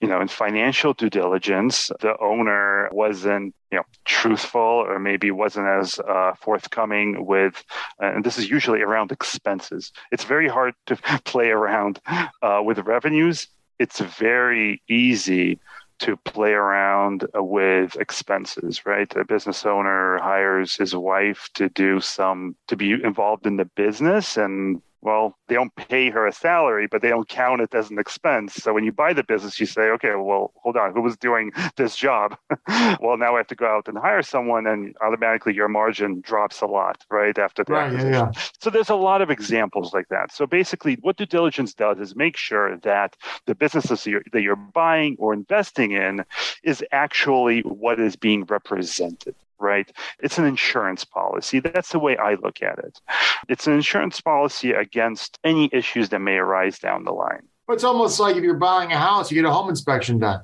you 0.00 0.06
know, 0.06 0.20
in 0.20 0.28
financial 0.28 0.94
due 0.94 1.10
diligence, 1.10 1.90
the 1.98 2.16
owner 2.20 2.88
wasn't 2.92 3.56
you 3.72 3.78
know 3.78 3.84
truthful 4.04 4.76
or 4.88 5.00
maybe 5.00 5.32
wasn't 5.32 5.66
as 5.66 5.98
uh, 5.98 6.32
forthcoming 6.40 7.26
with 7.26 7.64
and 7.98 8.24
this 8.24 8.38
is 8.38 8.48
usually 8.48 8.80
around 8.80 9.12
expenses 9.12 9.92
it's 10.10 10.24
very 10.24 10.48
hard 10.48 10.72
to 10.86 10.96
play 11.24 11.48
around 11.50 12.00
uh, 12.40 12.62
with 12.64 12.78
revenues 12.78 13.46
it's 13.78 14.00
very 14.00 14.80
easy 14.88 15.58
to 16.00 16.16
play 16.16 16.52
around 16.52 17.26
with 17.34 17.96
expenses, 17.96 18.86
right? 18.86 19.14
A 19.16 19.24
business 19.24 19.66
owner 19.66 20.18
hires 20.18 20.76
his 20.76 20.94
wife 20.94 21.48
to 21.54 21.68
do 21.68 22.00
some, 22.00 22.56
to 22.68 22.76
be 22.76 22.92
involved 22.92 23.46
in 23.46 23.56
the 23.56 23.64
business 23.64 24.36
and 24.36 24.80
well, 25.00 25.36
they 25.46 25.54
don't 25.54 25.74
pay 25.76 26.10
her 26.10 26.26
a 26.26 26.32
salary, 26.32 26.86
but 26.86 27.02
they 27.02 27.08
don't 27.08 27.28
count 27.28 27.60
it 27.60 27.74
as 27.74 27.90
an 27.90 27.98
expense. 27.98 28.54
So 28.54 28.74
when 28.74 28.84
you 28.84 28.92
buy 28.92 29.12
the 29.12 29.22
business, 29.22 29.60
you 29.60 29.66
say, 29.66 29.82
okay, 29.90 30.14
well, 30.16 30.52
hold 30.56 30.76
on, 30.76 30.92
who 30.92 31.00
was 31.00 31.16
doing 31.16 31.52
this 31.76 31.96
job? 31.96 32.36
well, 33.00 33.16
now 33.16 33.34
I 33.34 33.38
have 33.38 33.46
to 33.48 33.54
go 33.54 33.66
out 33.66 33.88
and 33.88 33.96
hire 33.96 34.22
someone, 34.22 34.66
and 34.66 34.96
automatically 35.00 35.54
your 35.54 35.68
margin 35.68 36.20
drops 36.20 36.60
a 36.60 36.66
lot, 36.66 37.04
right? 37.10 37.38
After 37.38 37.64
that. 37.64 37.72
Right, 37.72 37.92
yeah, 37.92 38.10
yeah. 38.10 38.30
So 38.60 38.70
there's 38.70 38.90
a 38.90 38.96
lot 38.96 39.22
of 39.22 39.30
examples 39.30 39.94
like 39.94 40.08
that. 40.08 40.32
So 40.32 40.46
basically, 40.46 40.98
what 41.00 41.16
due 41.16 41.26
diligence 41.26 41.74
does 41.74 41.98
is 42.00 42.16
make 42.16 42.36
sure 42.36 42.76
that 42.78 43.16
the 43.46 43.54
businesses 43.54 44.04
that 44.04 44.10
you're, 44.10 44.22
that 44.32 44.42
you're 44.42 44.56
buying 44.56 45.16
or 45.18 45.32
investing 45.32 45.92
in 45.92 46.24
is 46.64 46.84
actually 46.92 47.60
what 47.60 48.00
is 48.00 48.16
being 48.16 48.44
represented 48.44 49.34
right? 49.58 49.90
It's 50.20 50.38
an 50.38 50.44
insurance 50.44 51.04
policy. 51.04 51.60
That's 51.60 51.90
the 51.90 51.98
way 51.98 52.16
I 52.16 52.34
look 52.34 52.62
at 52.62 52.78
it. 52.78 53.00
It's 53.48 53.66
an 53.66 53.74
insurance 53.74 54.20
policy 54.20 54.72
against 54.72 55.38
any 55.44 55.70
issues 55.72 56.08
that 56.10 56.20
may 56.20 56.36
arise 56.36 56.78
down 56.78 57.04
the 57.04 57.12
line. 57.12 57.42
It's 57.68 57.84
almost 57.84 58.18
like 58.18 58.36
if 58.36 58.42
you're 58.42 58.54
buying 58.54 58.92
a 58.92 58.98
house, 58.98 59.30
you 59.30 59.34
get 59.40 59.48
a 59.48 59.52
home 59.52 59.68
inspection 59.68 60.18
done. 60.18 60.42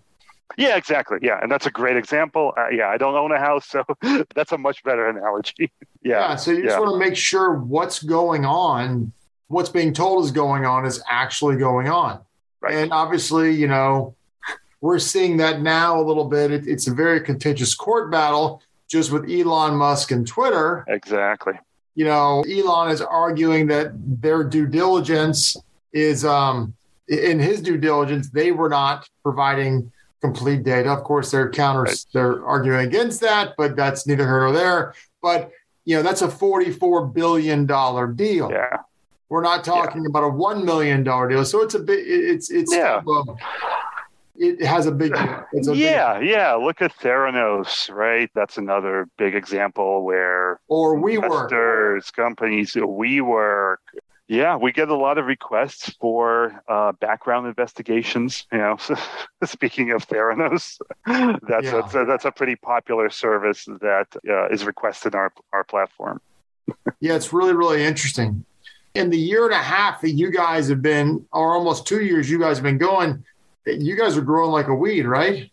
Yeah, 0.57 0.77
exactly. 0.77 1.19
Yeah, 1.23 1.39
and 1.43 1.51
that's 1.51 1.67
a 1.67 1.71
great 1.71 1.97
example. 1.97 2.53
Uh, 2.57 2.69
yeah, 2.69 2.89
I 2.89 2.97
don't 2.97 3.15
own 3.15 3.33
a 3.33 3.39
house, 3.39 3.67
so 3.67 3.85
that's 4.35 4.53
a 4.53 4.59
much 4.59 4.85
better 4.85 5.09
analogy. 5.09 5.55
yeah. 6.03 6.31
yeah. 6.31 6.37
So 6.37 6.53
you 6.53 6.63
just 6.63 6.75
yeah. 6.75 6.81
want 6.81 6.93
to 6.93 6.99
make 6.99 7.17
sure 7.17 7.55
what's 7.55 8.03
going 8.03 8.45
on, 8.45 9.13
what's 9.49 9.71
being 9.71 9.93
told 9.93 10.25
is 10.25 10.31
going 10.31 10.65
on, 10.65 10.85
is 10.85 11.03
actually 11.09 11.57
going 11.57 11.89
on. 11.89 12.21
Right. 12.61 12.75
And 12.75 12.93
obviously, 12.93 13.53
you 13.53 13.69
know, 13.69 14.15
we're 14.81 14.99
seeing 14.99 15.39
that 15.39 15.63
now 15.63 16.01
a 16.01 16.05
little 16.05 16.27
bit. 16.27 16.51
It, 16.51 16.67
it's 16.67 16.87
a 16.87 16.95
very 16.95 17.21
contentious 17.21 17.75
court 17.75 18.11
battle 18.11 18.63
just 18.95 19.11
with 19.11 19.29
Elon 19.29 19.75
Musk 19.75 20.13
and 20.13 20.25
Twitter. 20.25 20.85
Exactly. 20.87 21.55
You 21.97 22.05
know, 22.05 22.45
Elon 22.49 22.93
is 22.93 23.01
arguing 23.01 23.67
that 23.67 23.91
their 23.95 24.45
due 24.45 24.69
diligence 24.69 25.57
is, 25.93 26.25
um, 26.25 26.75
in 27.09 27.41
his 27.41 27.61
due 27.61 27.77
diligence, 27.77 28.31
they 28.31 28.53
were 28.53 28.69
not 28.69 29.09
providing 29.25 29.91
complete 30.21 30.63
data. 30.63 30.91
Of 30.91 31.03
course, 31.03 31.33
they're 31.33 31.51
counters, 31.51 31.89
right. 31.89 32.07
they're 32.13 32.47
arguing 32.47 32.87
against 32.87 33.21
that, 33.23 33.55
but 33.59 33.75
that's 33.75 34.07
neither 34.07 34.25
here 34.25 34.43
nor 34.43 34.53
there. 34.53 34.95
But 35.21 35.51
you 35.85 35.97
know, 35.97 36.03
that's 36.03 36.23
a 36.23 36.31
forty-four 36.31 37.09
billion 37.09 37.67
dollar 37.67 38.07
deal. 38.07 38.49
Yeah. 38.51 38.79
We're 39.29 39.43
not 39.43 39.65
talking 39.65 40.03
yeah. 40.03 40.09
about 40.09 40.23
a 40.23 40.29
one 40.29 40.65
million 40.65 41.03
dollar 41.03 41.29
deal. 41.29 41.45
So 41.45 41.63
it's 41.63 41.75
a 41.75 41.81
bit. 41.81 41.99
It's 42.07 42.49
it's 42.51 42.73
yeah. 42.73 43.03
Kind 43.05 43.29
of, 43.29 43.39
it 44.37 44.65
has 44.65 44.87
a 44.87 44.93
big. 44.93 45.15
A 45.15 45.47
yeah, 45.75 46.19
big, 46.19 46.29
yeah. 46.29 46.55
Look 46.55 46.83
at 46.83 46.97
Theranos, 46.97 47.93
right? 47.93 48.31
That's 48.35 48.59
another 48.59 49.09
big 49.17 49.35
example 49.35 50.05
where 50.05 50.61
or 50.69 50.99
we 50.99 51.17
WeWork, 51.17 52.13
companies, 52.13 52.73
WeWork. 52.73 53.77
Yeah, 54.27 54.57
we 54.57 54.73
get 54.73 54.89
a 54.89 54.97
lot 54.97 55.19
of 55.19 55.27
requests 55.27 55.91
for 56.01 56.63
uh, 56.67 56.93
background 56.93 57.47
investigations. 57.47 58.47
You 58.51 58.59
know, 58.59 58.77
speaking 59.45 59.93
of 59.93 60.07
Theranos, 60.09 60.79
that's 61.07 61.67
yeah. 61.67 62.03
a, 62.03 62.05
that's 62.05 62.25
a 62.25 62.33
pretty 62.33 62.57
popular 62.57 63.11
service 63.11 63.67
that 63.67 64.09
uh, 64.29 64.49
is 64.49 64.65
requested 64.65 65.15
our 65.15 65.33
our 65.53 65.63
platform. 65.63 66.21
yeah, 67.01 67.15
it's 67.15 67.33
really 67.33 67.55
really 67.55 67.85
interesting. 67.85 68.45
In 68.95 69.11
the 69.11 69.19
year 69.19 69.45
and 69.45 69.53
a 69.53 69.59
half 69.59 70.01
that 70.03 70.13
you 70.13 70.31
guys 70.31 70.69
have 70.69 70.81
been, 70.81 71.27
or 71.33 71.55
almost 71.55 71.85
two 71.85 72.03
years, 72.05 72.31
you 72.31 72.39
guys 72.39 72.59
have 72.59 72.63
been 72.63 72.79
going 72.79 73.25
you 73.67 73.97
guys 73.97 74.17
are 74.17 74.23
growing 74.23 74.51
like 74.51 74.69
a 74.69 74.75
weed, 74.75 75.07
right? 75.07 75.51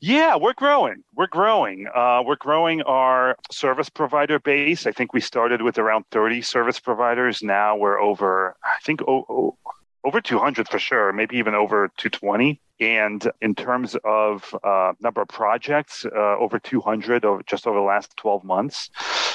Yeah, 0.00 0.36
we're 0.36 0.52
growing. 0.52 1.04
We're 1.14 1.26
growing. 1.26 1.86
Uh, 1.94 2.22
we're 2.24 2.36
growing 2.36 2.82
our 2.82 3.36
service 3.50 3.88
provider 3.88 4.38
base. 4.38 4.86
I 4.86 4.92
think 4.92 5.14
we 5.14 5.20
started 5.20 5.62
with 5.62 5.78
around 5.78 6.04
30 6.10 6.42
service 6.42 6.78
providers. 6.78 7.42
Now 7.42 7.76
we're 7.76 7.98
over, 7.98 8.56
I 8.62 8.78
think, 8.82 9.00
oh, 9.02 9.24
oh, 9.28 9.56
over 10.04 10.20
200 10.20 10.68
for 10.68 10.78
sure, 10.78 11.12
maybe 11.12 11.36
even 11.38 11.54
over 11.54 11.90
220. 11.96 12.60
And 12.78 13.28
in 13.40 13.54
terms 13.54 13.96
of 14.04 14.54
uh, 14.62 14.92
number 15.00 15.22
of 15.22 15.28
projects, 15.28 16.04
uh, 16.04 16.36
over 16.38 16.58
200 16.58 17.24
over, 17.24 17.42
just 17.44 17.66
over 17.66 17.78
the 17.78 17.84
last 17.84 18.14
12 18.18 18.44
months. 18.44 18.90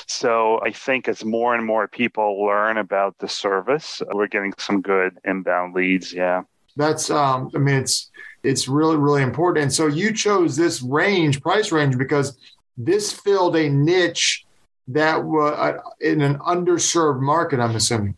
So 0.06 0.62
I 0.64 0.72
think 0.72 1.08
as 1.08 1.26
more 1.26 1.56
and 1.56 1.66
more 1.66 1.88
people 1.88 2.46
learn 2.46 2.78
about 2.78 3.18
the 3.18 3.28
service, 3.28 4.02
we're 4.14 4.28
getting 4.28 4.54
some 4.60 4.82
good 4.82 5.18
inbound 5.26 5.74
leads. 5.74 6.14
Yeah. 6.14 6.44
That's 6.76 7.10
um, 7.10 7.52
I 7.56 7.60
mean 7.60 7.76
it's 7.76 8.10
it's 8.44 8.68
really 8.68 8.98
really 8.98 9.24
important. 9.24 9.64
And 9.64 9.74
so 9.74 9.88
you 9.88 10.14
chose 10.14 10.56
this 10.56 10.82
range, 10.82 11.42
price 11.42 11.72
range, 11.72 11.98
because 11.98 12.38
this 12.78 13.12
filled 13.12 13.56
a 13.56 13.70
niche 13.70 14.46
that 14.90 15.24
was 15.24 15.54
uh, 15.58 15.78
in 16.00 16.22
an 16.22 16.38
underserved 16.40 17.22
market. 17.22 17.60
I'm 17.60 17.76
assuming. 17.76 18.18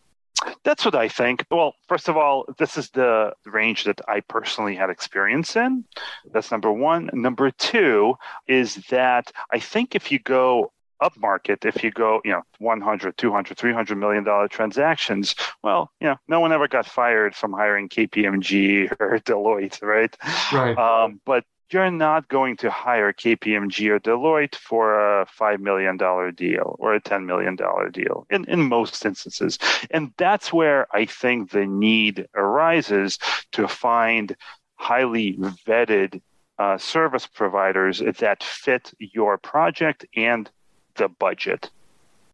That's 0.62 0.84
what 0.84 0.94
I 0.94 1.08
think. 1.08 1.44
Well, 1.50 1.74
first 1.88 2.08
of 2.08 2.16
all, 2.16 2.44
this 2.58 2.76
is 2.76 2.90
the 2.90 3.32
range 3.46 3.84
that 3.84 4.00
I 4.08 4.20
personally 4.20 4.74
had 4.74 4.90
experience 4.90 5.56
in. 5.56 5.84
That's 6.32 6.50
number 6.50 6.72
one. 6.72 7.08
Number 7.12 7.50
two 7.50 8.16
is 8.46 8.76
that 8.90 9.30
I 9.52 9.58
think 9.58 9.94
if 9.94 10.10
you 10.10 10.18
go 10.18 10.72
upmarket 11.02 11.64
if 11.64 11.82
you 11.82 11.90
go 11.90 12.20
you 12.24 12.32
know 12.32 12.42
100 12.58 13.16
200 13.16 13.56
300 13.56 13.96
million 13.96 14.24
dollar 14.24 14.48
transactions. 14.48 15.34
Well 15.62 15.90
you 16.00 16.08
know 16.08 16.16
no 16.28 16.40
one 16.40 16.52
ever 16.52 16.68
got 16.68 16.86
fired 16.86 17.34
from 17.34 17.52
hiring 17.52 17.88
kpmg 17.88 18.92
or 19.00 19.18
deloitte 19.18 19.82
right? 19.82 20.16
Right. 20.52 20.76
Um, 20.76 21.20
but 21.24 21.44
you're 21.70 21.90
not 21.90 22.28
going 22.28 22.56
to 22.58 22.70
hire 22.70 23.12
KPMG 23.12 23.90
or 23.90 23.98
Deloitte 23.98 24.54
for 24.54 25.20
a 25.20 25.26
$5 25.26 25.58
million 25.60 25.96
deal 26.34 26.76
or 26.78 26.94
a 26.94 27.00
$10 27.00 27.24
million 27.24 27.56
deal 27.90 28.26
in, 28.30 28.44
in 28.44 28.62
most 28.62 29.04
instances. 29.04 29.58
And 29.90 30.12
that's 30.16 30.52
where 30.52 30.86
I 30.94 31.06
think 31.06 31.50
the 31.50 31.66
need 31.66 32.28
arises 32.34 33.18
to 33.52 33.66
find 33.66 34.36
highly 34.76 35.36
vetted 35.66 36.20
uh, 36.58 36.78
service 36.78 37.26
providers 37.26 38.00
that 38.18 38.44
fit 38.44 38.92
your 38.98 39.38
project 39.38 40.06
and 40.14 40.48
the 40.96 41.08
budget. 41.08 41.70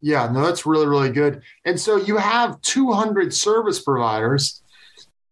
Yeah, 0.00 0.30
no, 0.32 0.44
that's 0.44 0.64
really, 0.64 0.86
really 0.86 1.10
good. 1.10 1.42
And 1.64 1.78
so 1.78 1.96
you 1.96 2.16
have 2.16 2.60
200 2.62 3.34
service 3.34 3.80
providers. 3.80 4.62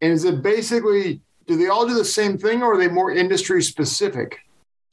And 0.00 0.12
is 0.12 0.24
it 0.24 0.42
basically, 0.42 1.20
do 1.46 1.56
they 1.56 1.68
all 1.68 1.86
do 1.86 1.94
the 1.94 2.04
same 2.04 2.38
thing 2.38 2.62
or 2.62 2.74
are 2.74 2.76
they 2.78 2.88
more 2.88 3.10
industry 3.10 3.62
specific? 3.62 4.38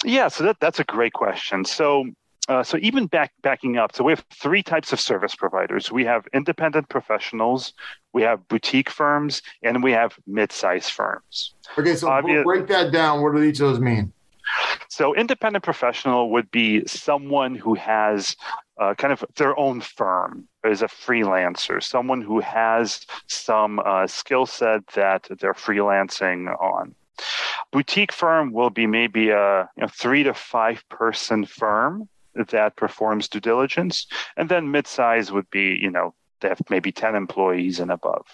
Yeah, 0.04 0.30
so 0.30 0.44
that, 0.46 0.58
that's 0.60 0.80
a 0.80 0.84
great 0.84 1.14
question. 1.14 1.66
So, 1.66 2.06
uh, 2.48 2.64
so 2.64 2.78
even 2.82 3.08
back 3.08 3.34
backing 3.42 3.78
up, 3.78 3.96
so 3.96 4.04
we 4.04 4.12
have 4.12 4.24
three 4.32 4.62
types 4.62 4.94
of 4.94 5.00
service 5.00 5.36
providers. 5.36 5.92
We 5.92 6.06
have 6.06 6.26
independent 6.34 6.90
professionals, 6.90 7.74
we 8.14 8.22
have 8.22 8.48
boutique 8.48 8.90
firms, 8.90 9.42
and 9.64 9.84
we 9.84 9.92
have 9.92 10.18
mid-sized 10.28 10.92
firms. 10.92 11.54
Okay, 11.78 11.96
so 11.96 12.08
Obvious- 12.08 12.44
break 12.44 12.68
that 12.68 12.92
down. 12.92 13.22
What 13.22 13.34
do 13.36 13.42
each 13.42 13.60
of 13.60 13.70
those 13.70 13.80
mean? 13.80 14.14
So, 14.96 15.14
independent 15.14 15.66
professional 15.66 16.30
would 16.30 16.50
be 16.52 16.86
someone 16.86 17.54
who 17.54 17.74
has 17.74 18.34
uh, 18.80 18.94
kind 18.94 19.12
of 19.12 19.26
their 19.36 19.60
own 19.60 19.82
firm 19.82 20.48
as 20.64 20.82
a 20.82 20.88
freelancer, 20.88 21.84
someone 21.84 22.22
who 22.22 22.40
has 22.40 23.06
some 23.28 23.82
uh, 23.86 24.08
skill 24.08 24.46
set 24.46 24.88
that 24.96 25.28
they're 25.42 25.54
freelancing 25.54 26.48
on. 26.62 26.96
Boutique 27.74 28.14
firm 28.14 28.54
will 28.54 28.70
be 28.70 28.88
maybe 28.88 29.32
a 29.32 29.70
you 29.76 29.82
know, 29.82 29.90
three 29.90 30.24
to 30.24 30.34
five 30.34 30.82
person 30.88 31.46
firm 31.46 32.08
that 32.34 32.78
performs 32.78 33.28
due 33.28 33.42
diligence, 33.42 34.08
and 34.38 34.48
then 34.48 34.72
mid-size 34.72 35.30
would 35.30 35.50
be 35.50 35.78
you 35.78 35.92
know 35.92 36.14
they 36.40 36.48
have 36.48 36.62
maybe 36.70 36.94
10 36.94 37.16
employees 37.16 37.82
and 37.82 37.92
above. 37.92 38.26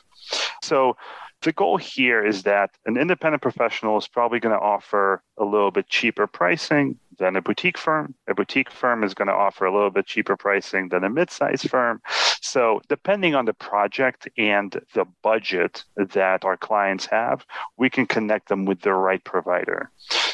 So 0.61 0.95
the 1.41 1.51
goal 1.51 1.77
here 1.77 2.23
is 2.23 2.43
that 2.43 2.71
an 2.85 2.97
independent 2.97 3.41
professional 3.41 3.97
is 3.97 4.07
probably 4.07 4.39
going 4.39 4.55
to 4.55 4.61
offer 4.61 5.23
a 5.37 5.45
little 5.45 5.71
bit 5.71 5.87
cheaper 5.87 6.27
pricing 6.27 6.97
than 7.17 7.35
a 7.35 7.41
boutique 7.41 7.77
firm. 7.77 8.13
A 8.27 8.33
boutique 8.33 8.71
firm 8.71 9.03
is 9.03 9.13
going 9.13 9.27
to 9.27 9.33
offer 9.33 9.65
a 9.65 9.73
little 9.73 9.89
bit 9.89 10.05
cheaper 10.05 10.37
pricing 10.37 10.89
than 10.89 11.03
a 11.03 11.09
mid-sized 11.09 11.69
firm. 11.69 12.01
So, 12.41 12.81
depending 12.89 13.35
on 13.35 13.45
the 13.45 13.53
project 13.53 14.27
and 14.37 14.71
the 14.93 15.05
budget 15.21 15.83
that 15.95 16.45
our 16.45 16.57
clients 16.57 17.05
have, 17.07 17.45
we 17.77 17.89
can 17.89 18.05
connect 18.05 18.49
them 18.49 18.65
with 18.65 18.81
the 18.81 18.93
right 18.93 19.23
provider. 19.23 19.91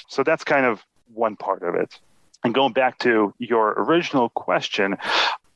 So, 0.07 0.23
that's 0.23 0.43
kind 0.43 0.65
of 0.65 0.85
one 1.13 1.35
part 1.35 1.63
of 1.63 1.75
it. 1.75 1.99
And 2.43 2.53
going 2.53 2.73
back 2.73 2.99
to 2.99 3.33
your 3.39 3.73
original 3.77 4.29
question, 4.29 4.97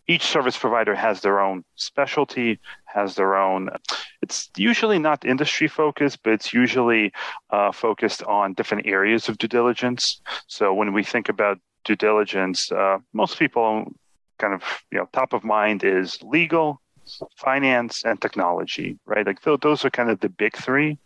each 0.07 0.23
service 0.23 0.57
provider 0.57 0.95
has 0.95 1.21
their 1.21 1.39
own 1.39 1.63
specialty, 1.75 2.59
has 2.85 3.15
their 3.15 3.35
own. 3.35 3.69
It's 4.21 4.49
usually 4.57 4.99
not 4.99 5.25
industry 5.25 5.67
focused, 5.67 6.23
but 6.23 6.33
it's 6.33 6.53
usually 6.53 7.13
uh, 7.49 7.71
focused 7.71 8.23
on 8.23 8.53
different 8.53 8.87
areas 8.87 9.29
of 9.29 9.37
due 9.37 9.47
diligence. 9.47 10.21
So 10.47 10.73
when 10.73 10.93
we 10.93 11.03
think 11.03 11.29
about 11.29 11.59
due 11.85 11.95
diligence, 11.95 12.71
uh, 12.71 12.97
most 13.13 13.37
people 13.39 13.91
kind 14.39 14.53
of 14.53 14.63
you 14.91 14.97
know 14.97 15.07
top 15.13 15.33
of 15.33 15.43
mind 15.43 15.83
is 15.83 16.21
legal, 16.23 16.81
finance, 17.37 18.03
and 18.03 18.19
technology, 18.19 18.97
right? 19.05 19.25
Like 19.25 19.41
those 19.41 19.85
are 19.85 19.89
kind 19.89 20.09
of 20.09 20.19
the 20.19 20.29
big 20.29 20.55
three. 20.57 20.97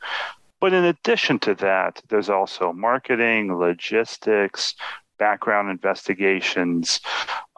But 0.61 0.73
in 0.73 0.85
addition 0.85 1.37
to 1.39 1.53
that, 1.55 2.01
there's 2.09 2.29
also 2.29 2.73
marketing, 2.73 3.55
logistics, 3.55 4.73
background 5.17 5.69
investigations. 5.69 7.00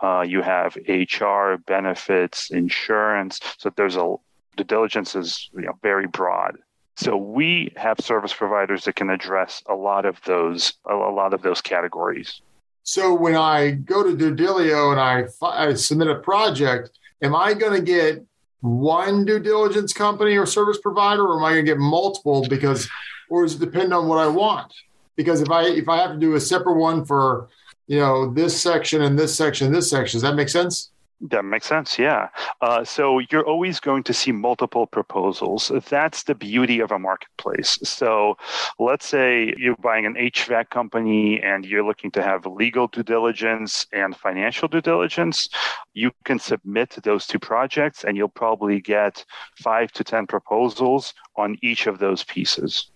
Uh, 0.01 0.23
you 0.27 0.41
have 0.41 0.77
HR, 0.87 1.55
benefits, 1.65 2.51
insurance. 2.51 3.39
So 3.57 3.71
there's 3.75 3.95
a 3.95 4.15
the 4.57 4.63
diligence 4.63 5.15
is 5.15 5.49
you 5.53 5.61
know 5.61 5.77
very 5.81 6.07
broad. 6.07 6.57
So 6.95 7.15
we 7.15 7.71
have 7.75 7.99
service 7.99 8.33
providers 8.33 8.85
that 8.85 8.95
can 8.95 9.11
address 9.11 9.61
a 9.67 9.75
lot 9.75 10.05
of 10.05 10.19
those 10.25 10.73
a 10.89 10.95
lot 10.95 11.33
of 11.33 11.41
those 11.41 11.61
categories. 11.61 12.41
So 12.83 13.13
when 13.13 13.35
I 13.35 13.71
go 13.71 14.01
to 14.01 14.15
DueDilio 14.15 14.91
and 14.93 14.99
I, 14.99 15.25
I 15.45 15.73
submit 15.73 16.07
a 16.07 16.15
project, 16.15 16.97
am 17.21 17.35
I 17.35 17.53
going 17.53 17.73
to 17.73 17.81
get 17.81 18.25
one 18.61 19.25
due 19.25 19.39
diligence 19.39 19.91
company 19.91 20.37
or 20.37 20.45
service 20.45 20.77
provider, 20.81 21.23
or 21.23 21.37
am 21.37 21.43
I 21.43 21.51
going 21.51 21.65
to 21.65 21.71
get 21.71 21.79
multiple? 21.79 22.47
Because, 22.47 22.87
or 23.29 23.43
does 23.43 23.55
it 23.55 23.59
depend 23.59 23.93
on 23.93 24.07
what 24.07 24.19
I 24.19 24.27
want? 24.27 24.73
Because 25.17 25.41
if 25.41 25.49
I 25.49 25.63
if 25.63 25.89
I 25.89 25.97
have 25.97 26.11
to 26.11 26.17
do 26.17 26.35
a 26.35 26.39
separate 26.39 26.77
one 26.77 27.03
for 27.03 27.49
you 27.87 27.99
know 27.99 28.31
this 28.31 28.61
section 28.61 29.01
and 29.01 29.19
this 29.19 29.35
section 29.35 29.67
and 29.67 29.75
this 29.75 29.89
section, 29.89 30.17
does 30.17 30.21
that 30.21 30.35
make 30.35 30.47
sense? 30.47 30.91
That 31.19 31.45
makes 31.45 31.65
sense, 31.65 31.97
yeah. 31.97 32.29
Uh, 32.61 32.83
so 32.83 33.17
you're 33.31 33.45
always 33.45 33.79
going 33.79 34.03
to 34.03 34.13
see 34.13 34.31
multiple 34.31 34.85
proposals. 34.85 35.71
That's 35.89 36.21
the 36.21 36.35
beauty 36.35 36.79
of 36.79 36.91
a 36.91 36.99
marketplace. 36.99 37.79
So 37.81 38.37
let's 38.77 39.07
say 39.07 39.51
you're 39.57 39.77
buying 39.77 40.05
an 40.05 40.13
HVAC 40.13 40.69
company 40.69 41.41
and 41.41 41.65
you're 41.65 41.83
looking 41.83 42.11
to 42.11 42.21
have 42.21 42.45
legal 42.45 42.87
due 42.87 43.01
diligence 43.01 43.87
and 43.91 44.15
financial 44.15 44.67
due 44.67 44.81
diligence. 44.81 45.49
You 45.95 46.11
can 46.23 46.37
submit 46.37 46.91
those 47.01 47.25
two 47.25 47.39
projects 47.39 48.03
and 48.03 48.15
you'll 48.15 48.29
probably 48.29 48.79
get 48.79 49.25
five 49.55 49.91
to 49.93 50.03
10 50.03 50.27
proposals 50.27 51.15
on 51.35 51.57
each 51.63 51.87
of 51.87 51.97
those 51.97 52.23
pieces. 52.25 52.91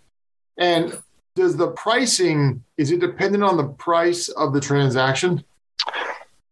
And 0.60 1.01
does 1.41 1.57
the 1.57 1.71
pricing 1.71 2.63
is 2.77 2.91
it 2.91 3.00
dependent 3.00 3.43
on 3.43 3.57
the 3.57 3.67
price 3.67 4.29
of 4.29 4.53
the 4.53 4.62
transaction? 4.62 5.43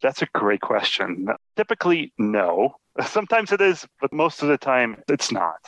That's 0.02 0.24
a 0.24 0.28
great 0.34 0.62
question. 0.62 1.28
Typically, 1.56 2.12
no. 2.18 2.74
Sometimes 3.06 3.52
it 3.52 3.62
is, 3.62 3.86
but 4.02 4.12
most 4.12 4.42
of 4.42 4.48
the 4.48 4.58
time 4.58 4.98
it's 5.08 5.32
not. 5.32 5.60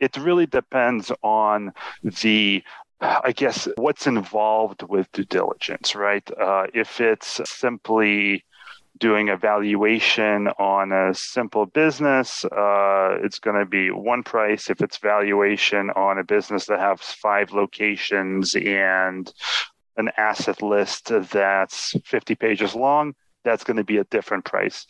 It 0.00 0.16
really 0.16 0.46
depends 0.46 1.12
on 1.22 1.72
the 2.02 2.64
I 3.00 3.30
guess 3.30 3.68
what's 3.76 4.08
involved 4.08 4.82
with 4.82 5.12
due 5.12 5.24
diligence, 5.24 5.94
right? 5.94 6.28
Uh, 6.36 6.66
if 6.74 7.00
it's 7.00 7.40
simply 7.44 8.44
doing 8.98 9.28
a 9.28 9.36
valuation 9.36 10.48
on 10.58 10.92
a 10.92 11.14
simple 11.14 11.66
business, 11.66 12.44
uh, 12.44 13.18
it's 13.22 13.38
going 13.38 13.58
to 13.58 13.66
be 13.66 13.90
one 13.90 14.22
price. 14.22 14.70
If 14.70 14.80
it's 14.80 14.98
valuation 14.98 15.90
on 15.90 16.18
a 16.18 16.24
business 16.24 16.66
that 16.66 16.80
has 16.80 17.00
five 17.00 17.52
locations 17.52 18.54
and 18.54 19.32
an 19.96 20.10
asset 20.16 20.62
list 20.62 21.10
that's 21.30 21.94
50 22.04 22.34
pages 22.34 22.74
long, 22.74 23.14
that's 23.44 23.64
going 23.64 23.76
to 23.76 23.84
be 23.84 23.98
a 23.98 24.04
different 24.04 24.44
price. 24.44 24.86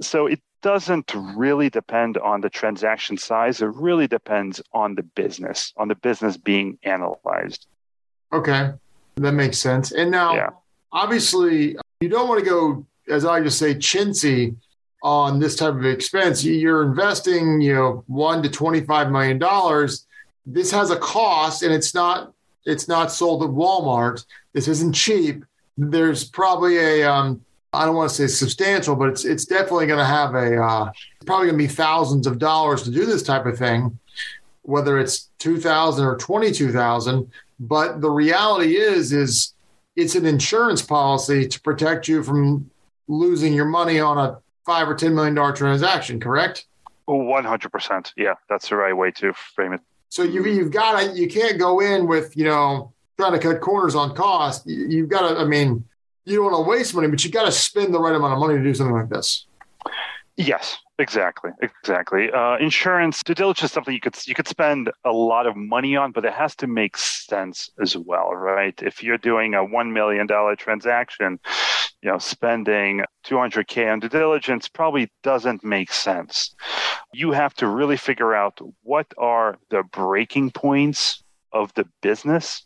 So 0.00 0.26
it 0.26 0.40
doesn't 0.62 1.12
really 1.14 1.70
depend 1.70 2.18
on 2.18 2.40
the 2.40 2.50
transaction 2.50 3.16
size. 3.16 3.62
It 3.62 3.66
really 3.74 4.06
depends 4.06 4.60
on 4.72 4.94
the 4.94 5.02
business, 5.02 5.72
on 5.76 5.88
the 5.88 5.94
business 5.94 6.36
being 6.36 6.78
analyzed. 6.82 7.66
Okay, 8.32 8.72
that 9.16 9.32
makes 9.32 9.58
sense. 9.58 9.92
And 9.92 10.10
now, 10.10 10.34
yeah. 10.34 10.50
obviously, 10.92 11.76
you 12.00 12.08
don't 12.08 12.28
want 12.28 12.44
to 12.44 12.48
go, 12.48 12.86
as 13.10 13.24
I 13.24 13.40
just 13.40 13.58
say, 13.58 13.74
chintzy 13.74 14.56
on 15.02 15.38
this 15.38 15.56
type 15.56 15.74
of 15.74 15.84
expense. 15.84 16.44
You're 16.44 16.82
investing, 16.82 17.60
you 17.60 17.74
know, 17.74 18.04
one 18.06 18.42
to 18.42 18.50
twenty-five 18.50 19.10
million 19.10 19.38
dollars. 19.38 20.06
This 20.46 20.70
has 20.70 20.90
a 20.90 20.96
cost, 20.96 21.62
and 21.62 21.72
it's 21.72 21.94
not 21.94 22.32
it's 22.64 22.88
not 22.88 23.12
sold 23.12 23.42
at 23.42 23.50
Walmart. 23.50 24.24
This 24.52 24.68
isn't 24.68 24.94
cheap. 24.94 25.44
There's 25.76 26.24
probably 26.24 26.78
a 26.78 27.10
um, 27.10 27.44
I 27.72 27.84
don't 27.84 27.94
want 27.94 28.10
to 28.10 28.16
say 28.16 28.26
substantial, 28.26 28.96
but 28.96 29.08
it's 29.08 29.24
it's 29.24 29.44
definitely 29.44 29.86
going 29.86 29.98
to 29.98 30.04
have 30.04 30.34
a 30.34 30.62
uh, 30.62 30.92
probably 31.24 31.46
going 31.46 31.58
to 31.58 31.68
be 31.68 31.72
thousands 31.72 32.26
of 32.26 32.38
dollars 32.38 32.82
to 32.82 32.90
do 32.90 33.06
this 33.06 33.22
type 33.22 33.46
of 33.46 33.56
thing, 33.56 33.98
whether 34.62 34.98
it's 34.98 35.30
two 35.38 35.58
thousand 35.58 36.04
or 36.04 36.16
twenty 36.16 36.52
two 36.52 36.72
thousand. 36.72 37.30
But 37.58 38.00
the 38.00 38.10
reality 38.10 38.76
is, 38.76 39.12
is 39.12 39.54
it's 39.96 40.14
an 40.14 40.26
insurance 40.26 40.82
policy 40.82 41.46
to 41.46 41.60
protect 41.60 42.08
you 42.08 42.22
from 42.22 42.70
losing 43.10 43.52
your 43.52 43.64
money 43.64 44.00
on 44.00 44.16
a 44.16 44.38
five 44.64 44.88
or 44.88 44.94
ten 44.94 45.14
million 45.14 45.34
dollar 45.34 45.52
transaction. 45.52 46.20
Correct? 46.20 46.66
One 47.06 47.44
hundred 47.44 47.70
percent. 47.70 48.12
Yeah, 48.16 48.34
that's 48.48 48.68
the 48.68 48.76
right 48.76 48.96
way 48.96 49.10
to 49.12 49.32
frame 49.32 49.72
it. 49.72 49.80
So 50.08 50.22
you 50.22 50.44
you've 50.46 50.70
got 50.70 51.00
to 51.00 51.12
you 51.12 51.28
can't 51.28 51.58
go 51.58 51.80
in 51.80 52.06
with 52.06 52.36
you 52.36 52.44
know 52.44 52.92
trying 53.18 53.32
to 53.32 53.38
cut 53.38 53.60
corners 53.60 53.94
on 53.94 54.14
cost. 54.14 54.66
You've 54.66 55.08
got 55.08 55.28
to. 55.28 55.38
I 55.38 55.44
mean 55.44 55.84
you 56.24 56.36
don't 56.36 56.52
want 56.52 56.64
to 56.64 56.70
waste 56.70 56.94
money, 56.94 57.08
but 57.08 57.24
you 57.24 57.30
got 57.30 57.44
to 57.44 57.52
spend 57.52 57.92
the 57.92 58.00
right 58.00 58.14
amount 58.14 58.34
of 58.34 58.38
money 58.38 58.56
to 58.56 58.62
do 58.62 58.74
something 58.74 58.94
like 58.94 59.08
this. 59.08 59.46
Yes, 60.36 60.78
exactly, 60.98 61.50
exactly. 61.60 62.30
Uh, 62.30 62.56
insurance 62.58 63.22
due 63.22 63.34
diligence 63.34 63.70
is 63.70 63.72
something 63.72 63.92
you 63.92 64.00
could 64.00 64.16
you 64.26 64.34
could 64.34 64.48
spend 64.48 64.90
a 65.04 65.12
lot 65.12 65.46
of 65.46 65.56
money 65.56 65.96
on, 65.96 66.12
but 66.12 66.24
it 66.24 66.32
has 66.32 66.54
to 66.56 66.66
make 66.66 66.96
sense 66.96 67.70
as 67.80 67.96
well, 67.96 68.34
right? 68.34 68.80
If 68.82 69.02
you're 69.02 69.18
doing 69.18 69.54
a 69.54 69.64
one 69.64 69.92
million 69.92 70.26
dollar 70.26 70.56
transaction, 70.56 71.40
you 72.02 72.10
know, 72.10 72.18
spending 72.18 73.04
200k 73.26 73.92
on 73.92 74.00
due 74.00 74.08
diligence 74.08 74.68
probably 74.68 75.10
doesn't 75.22 75.62
make 75.62 75.92
sense. 75.92 76.54
You 77.12 77.32
have 77.32 77.54
to 77.54 77.66
really 77.66 77.96
figure 77.96 78.34
out 78.34 78.58
what 78.82 79.06
are 79.18 79.58
the 79.70 79.82
breaking 79.82 80.52
points 80.52 81.22
of 81.52 81.72
the 81.74 81.86
business 82.00 82.64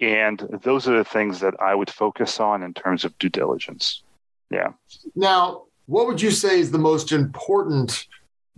and 0.00 0.38
those 0.62 0.88
are 0.88 0.96
the 0.96 1.04
things 1.04 1.40
that 1.40 1.54
I 1.60 1.74
would 1.74 1.90
focus 1.90 2.40
on 2.40 2.62
in 2.62 2.74
terms 2.74 3.04
of 3.04 3.18
due 3.18 3.28
diligence. 3.28 4.02
Yeah. 4.50 4.72
Now, 5.14 5.64
what 5.86 6.06
would 6.06 6.22
you 6.22 6.30
say 6.30 6.60
is 6.60 6.70
the 6.70 6.78
most 6.78 7.12
important 7.12 8.06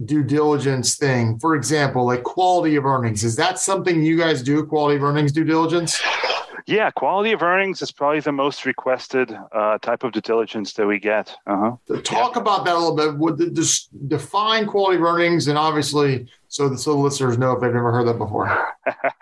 due 0.04 0.22
diligence 0.22 0.96
thing? 0.96 1.38
For 1.38 1.54
example, 1.54 2.04
like 2.04 2.22
quality 2.22 2.76
of 2.76 2.84
earnings. 2.84 3.24
Is 3.24 3.36
that 3.36 3.58
something 3.58 4.02
you 4.02 4.18
guys 4.18 4.42
do, 4.42 4.64
quality 4.64 4.96
of 4.96 5.02
earnings 5.02 5.32
due 5.32 5.44
diligence? 5.44 6.00
Yeah, 6.66 6.90
quality 6.90 7.32
of 7.32 7.42
earnings 7.42 7.82
is 7.82 7.92
probably 7.92 8.20
the 8.20 8.32
most 8.32 8.64
requested 8.64 9.36
uh, 9.52 9.78
type 9.78 10.04
of 10.04 10.12
due 10.12 10.20
diligence 10.20 10.72
that 10.74 10.86
we 10.86 10.98
get. 10.98 11.36
Uh-huh. 11.46 11.76
Talk 12.02 12.36
yeah. 12.36 12.42
about 12.42 12.64
that 12.64 12.74
a 12.74 12.78
little 12.78 12.96
bit. 12.96 13.16
Would 13.16 13.54
just 13.54 13.88
define 14.08 14.66
quality 14.66 14.96
of 14.96 15.02
earnings, 15.02 15.48
and 15.48 15.58
obviously, 15.58 16.26
so 16.50 16.68
the, 16.68 16.76
so 16.76 16.98
listeners 16.98 17.38
know 17.38 17.52
if 17.52 17.60
they've 17.60 17.72
never 17.72 17.92
heard 17.92 18.08
that 18.08 18.18
before. 18.18 18.74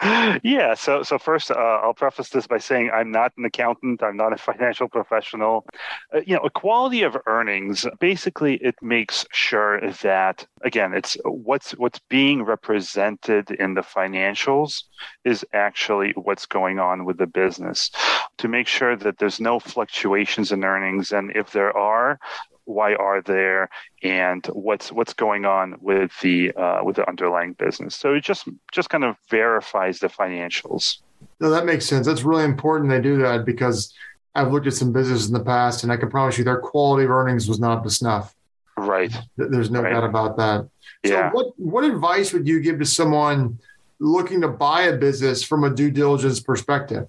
yeah. 0.43 0.73
So 0.73 1.03
so 1.03 1.19
first, 1.19 1.51
uh, 1.51 1.55
I'll 1.55 1.93
preface 1.93 2.31
this 2.31 2.47
by 2.47 2.57
saying 2.57 2.91
I'm 2.91 3.11
not 3.11 3.33
an 3.37 3.45
accountant. 3.45 4.03
I'm 4.03 4.17
not 4.17 4.33
a 4.33 4.37
financial 4.51 4.89
professional. 4.89 5.67
Uh, 6.15 6.21
you 6.27 6.35
know, 6.35 6.41
a 6.41 6.49
quality 6.49 7.03
of 7.03 7.19
earnings 7.27 7.85
basically 8.01 8.55
it 8.57 8.77
makes 8.81 9.27
sure 9.31 9.79
that 10.03 10.47
again, 10.63 10.95
it's 10.95 11.19
what's 11.25 11.73
what's 11.73 12.01
being 12.09 12.45
represented 12.45 13.51
in 13.51 13.75
the 13.75 13.83
financials 13.83 14.85
is 15.27 15.45
actually 15.53 16.13
what's 16.17 16.47
going 16.47 16.79
on 16.79 17.05
with 17.05 17.19
the 17.19 17.27
business 17.27 17.91
to 18.39 18.49
make 18.49 18.67
sure 18.67 18.97
that 18.97 19.19
there's 19.19 19.39
no 19.39 19.61
fluctuations 19.61 20.51
in 20.51 20.65
earnings, 20.65 21.13
and 21.13 21.31
if 21.37 21.53
there 21.53 21.77
are, 21.77 22.19
why 22.69 22.95
are 22.95 23.23
there 23.23 23.71
and 24.03 24.47
what's 24.49 24.93
what's 24.93 25.15
going 25.15 25.47
on 25.47 25.77
with 25.81 26.13
the 26.21 26.53
uh, 26.53 26.85
with 26.85 26.97
the 26.97 27.09
underlying 27.09 27.55
business. 27.55 27.97
So 27.97 28.15
it 28.15 28.23
just 28.23 28.47
just 28.73 28.91
kind 28.91 29.05
of 29.05 29.17
verifies 29.31 29.99
the 29.99 30.09
financials. 30.09 30.99
No 31.41 31.51
that 31.51 31.65
makes 31.65 31.87
sense. 31.87 32.07
That's 32.07 32.23
really 32.23 32.45
important 32.45 32.91
they 32.91 33.01
do 33.01 33.19
that 33.19 33.45
because 33.45 33.93
i've 34.35 34.53
looked 34.53 34.67
at 34.67 34.75
some 34.75 34.93
businesses 34.93 35.27
in 35.27 35.33
the 35.33 35.43
past 35.43 35.83
and 35.83 35.91
i 35.91 35.97
can 35.97 36.11
promise 36.11 36.37
you 36.37 36.45
their 36.45 36.61
quality 36.61 37.03
of 37.03 37.11
earnings 37.11 37.49
was 37.49 37.59
not 37.59 37.79
up 37.79 37.85
to 37.85 37.91
snuff. 37.91 38.35
Right. 38.77 39.13
There's 39.37 39.71
no 39.71 39.83
right. 39.83 39.95
doubt 39.95 40.05
about 40.05 40.37
that. 40.37 40.69
So 41.07 41.13
yeah. 41.13 41.31
what 41.33 41.59
what 41.59 41.85
advice 41.85 42.33
would 42.33 42.47
you 42.47 42.61
give 42.61 42.79
to 42.79 42.85
someone 42.85 43.59
looking 43.99 44.43
to 44.43 44.49
buy 44.49 44.83
a 44.83 44.97
business 44.97 45.43
from 45.43 45.65
a 45.65 45.71
due 45.71 45.91
diligence 45.91 46.39
perspective 46.39 47.09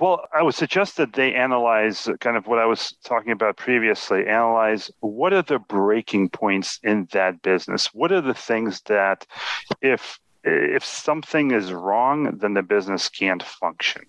well, 0.00 0.26
I 0.32 0.42
would 0.42 0.54
suggest 0.54 0.96
that 0.96 1.12
they 1.12 1.34
analyze 1.34 2.08
kind 2.20 2.36
of 2.36 2.46
what 2.46 2.58
I 2.58 2.64
was 2.64 2.94
talking 3.04 3.32
about 3.32 3.58
previously. 3.58 4.26
Analyze 4.26 4.90
what 5.00 5.34
are 5.34 5.42
the 5.42 5.58
breaking 5.58 6.30
points 6.30 6.80
in 6.82 7.06
that 7.12 7.42
business? 7.42 7.92
What 7.92 8.10
are 8.10 8.22
the 8.22 8.34
things 8.34 8.80
that, 8.86 9.26
if 9.82 10.18
if 10.42 10.82
something 10.82 11.50
is 11.50 11.70
wrong, 11.70 12.38
then 12.38 12.54
the 12.54 12.62
business 12.62 13.10
can't 13.10 13.42
function. 13.42 14.02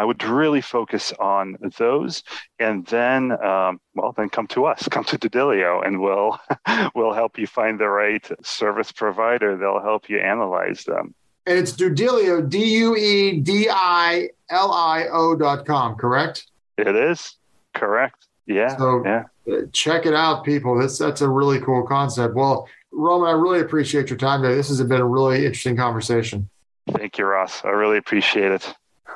I 0.00 0.04
would 0.04 0.24
really 0.24 0.62
focus 0.62 1.12
on 1.20 1.56
those, 1.78 2.24
and 2.58 2.84
then, 2.86 3.32
um, 3.44 3.78
well, 3.94 4.12
then 4.16 4.30
come 4.30 4.48
to 4.48 4.64
us, 4.64 4.88
come 4.90 5.04
to 5.04 5.18
DueDilio, 5.18 5.86
and 5.86 6.00
we'll 6.00 6.40
we'll 6.94 7.12
help 7.12 7.38
you 7.38 7.46
find 7.46 7.78
the 7.78 7.88
right 7.88 8.28
service 8.42 8.90
provider. 8.90 9.56
They'll 9.56 9.82
help 9.82 10.08
you 10.08 10.18
analyze 10.18 10.82
them 10.84 11.14
and 11.50 11.58
it's 11.58 11.72
DueDilio, 11.72 12.48
D 12.48 12.64
U 12.76 12.96
E 12.96 13.40
D 13.40 13.68
I 13.68 14.30
L 14.50 14.72
I 14.72 15.06
O 15.10 15.34
dot 15.34 15.66
com, 15.66 15.96
correct? 15.96 16.46
It 16.78 16.94
is 16.94 17.36
correct. 17.74 18.28
Yeah. 18.46 18.76
So 18.76 19.02
yeah. 19.04 19.24
Uh, 19.50 19.62
check 19.72 20.06
it 20.06 20.14
out, 20.14 20.44
people. 20.44 20.78
That's 20.78 20.96
that's 20.96 21.22
a 21.22 21.28
really 21.28 21.60
cool 21.60 21.82
concept. 21.82 22.36
Well, 22.36 22.68
Roman, 22.92 23.28
I 23.28 23.32
really 23.32 23.60
appreciate 23.60 24.10
your 24.10 24.16
time 24.16 24.42
today. 24.42 24.54
This 24.54 24.68
has 24.68 24.80
been 24.82 25.00
a 25.00 25.06
really 25.06 25.44
interesting 25.44 25.76
conversation. 25.76 26.48
Thank 26.88 27.18
you, 27.18 27.26
Ross. 27.26 27.64
I 27.64 27.70
really 27.70 27.98
appreciate 27.98 28.52
it. 28.52 28.72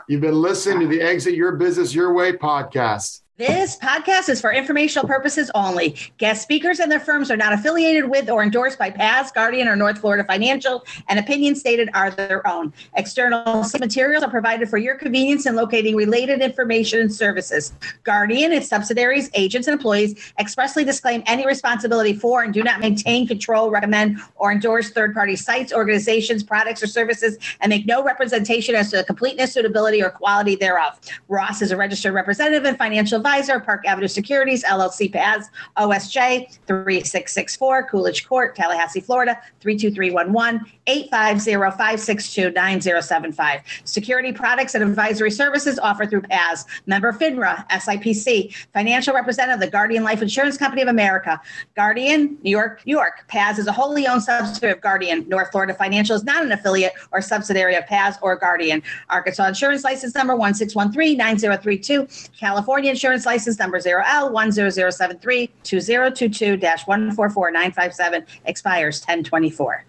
You've 0.09 0.21
been 0.21 0.43
listening 0.43 0.81
to 0.81 0.87
the 0.89 1.01
Exit 1.01 1.35
Your 1.35 1.53
Business 1.53 1.95
Your 1.95 2.13
Way 2.15 2.33
podcast. 2.33 3.21
This 3.37 3.77
podcast 3.77 4.29
is 4.29 4.41
for 4.41 4.53
informational 4.53 5.09
purposes 5.09 5.51
only. 5.57 5.97
Guest 6.19 6.41
speakers 6.41 6.79
and 6.79 6.89
their 6.89 7.01
firms 7.01 7.33
are 7.33 7.37
not 7.37 7.53
affiliated 7.53 8.09
with 8.09 8.31
or 8.31 8.45
endorsed 8.45 8.79
by 8.79 8.91
PAS, 8.91 9.33
Guardian, 9.33 9.67
or 9.67 9.75
North 9.75 9.99
Florida 9.99 10.23
Financial, 10.23 10.85
and 11.09 11.19
opinions 11.19 11.59
stated 11.59 11.91
are 11.95 12.13
their 12.13 12.47
own. 12.47 12.73
External 12.95 13.67
materials 13.81 14.23
are 14.23 14.31
provided 14.31 14.69
for 14.69 14.79
your 14.79 14.95
convenience 14.95 15.47
in 15.47 15.57
locating 15.57 15.97
related 15.97 16.43
information 16.43 17.01
and 17.01 17.13
services. 17.13 17.73
Guardian, 18.05 18.53
its 18.53 18.69
subsidiaries, 18.69 19.31
agents, 19.35 19.67
and 19.67 19.73
employees 19.73 20.33
expressly 20.39 20.85
disclaim 20.85 21.21
any 21.27 21.45
responsibility 21.45 22.13
for 22.13 22.45
and 22.45 22.55
do 22.55 22.63
not 22.63 22.79
maintain, 22.79 23.27
control, 23.27 23.69
recommend, 23.69 24.17
or 24.37 24.53
endorse 24.53 24.91
third 24.91 25.13
party 25.13 25.35
sites, 25.35 25.73
organizations, 25.73 26.45
products, 26.45 26.85
or 26.85 26.87
services, 26.87 27.37
and 27.61 27.71
make 27.71 27.85
no 27.85 28.01
representation 28.01 28.77
as 28.77 28.93
to 28.93 28.99
the 28.99 29.03
completeness, 29.05 29.53
suitability, 29.53 30.01
or 30.01 30.11
quality 30.11 30.55
thereof. 30.55 31.01
Ross 31.27 31.63
is 31.63 31.73
a 31.73 31.77
registered 31.77 32.15
representative 32.15 32.65
and 32.65 32.79
financial 32.79 33.24
advisor, 33.25 33.59
Park 33.59 33.87
Avenue 33.87 34.07
Securities, 34.07 34.63
LLC 34.65 35.11
PAS, 35.11 35.49
OSJ 35.79 36.59
3664, 36.67 37.89
Coolidge 37.89 38.29
Court, 38.29 38.55
Tallahassee, 38.55 39.01
Florida 39.01 39.41
32311, 39.61 40.61
850-562-9075. 40.87 43.63
Security 43.85 44.33
products 44.33 44.75
and 44.75 44.85
advisory 44.85 45.31
services 45.31 45.79
offered 45.79 46.11
through 46.11 46.21
PAS, 46.23 46.67
member 46.85 47.13
FINRA, 47.13 47.67
SIPC, 47.71 48.55
financial 48.75 49.15
representative 49.15 49.55
of 49.55 49.61
the 49.61 49.71
Guardian 49.71 50.05
Life 50.05 50.21
Insurance 50.21 50.59
Company 50.59 50.83
of 50.83 50.89
America, 50.89 51.41
Guardian, 51.75 52.37
New 52.43 52.51
York, 52.51 52.83
New 52.85 52.93
York. 52.93 53.25
PAS 53.29 53.59
is 53.59 53.67
a 53.67 53.73
wholly 53.73 54.07
owned 54.07 54.23
subsidiary 54.23 54.75
of 54.75 54.83
Guardian. 54.83 55.27
North 55.31 55.51
Florida 55.51 55.73
Financial 55.73 56.15
is 56.15 56.25
not 56.25 56.45
an 56.45 56.53
affiliate 56.53 56.93
or 57.11 57.23
subsidiary 57.23 57.77
of 57.77 57.87
PAS 57.87 58.19
or 58.21 58.37
Guardian. 58.37 58.83
Arkansas 59.09 59.47
Insurance 59.47 59.83
License 59.83 60.15
Number 60.15 60.35
1613-9032, 60.35 62.39
California 62.39 62.91
Insurance 62.91 63.14
Insurance 63.15 63.27
License 63.27 63.59
Number 63.61 63.79
0L10073 63.79 65.51
2022 65.63 66.57
144957 66.57 68.25
expires 68.45 69.01
1024. 69.03 69.85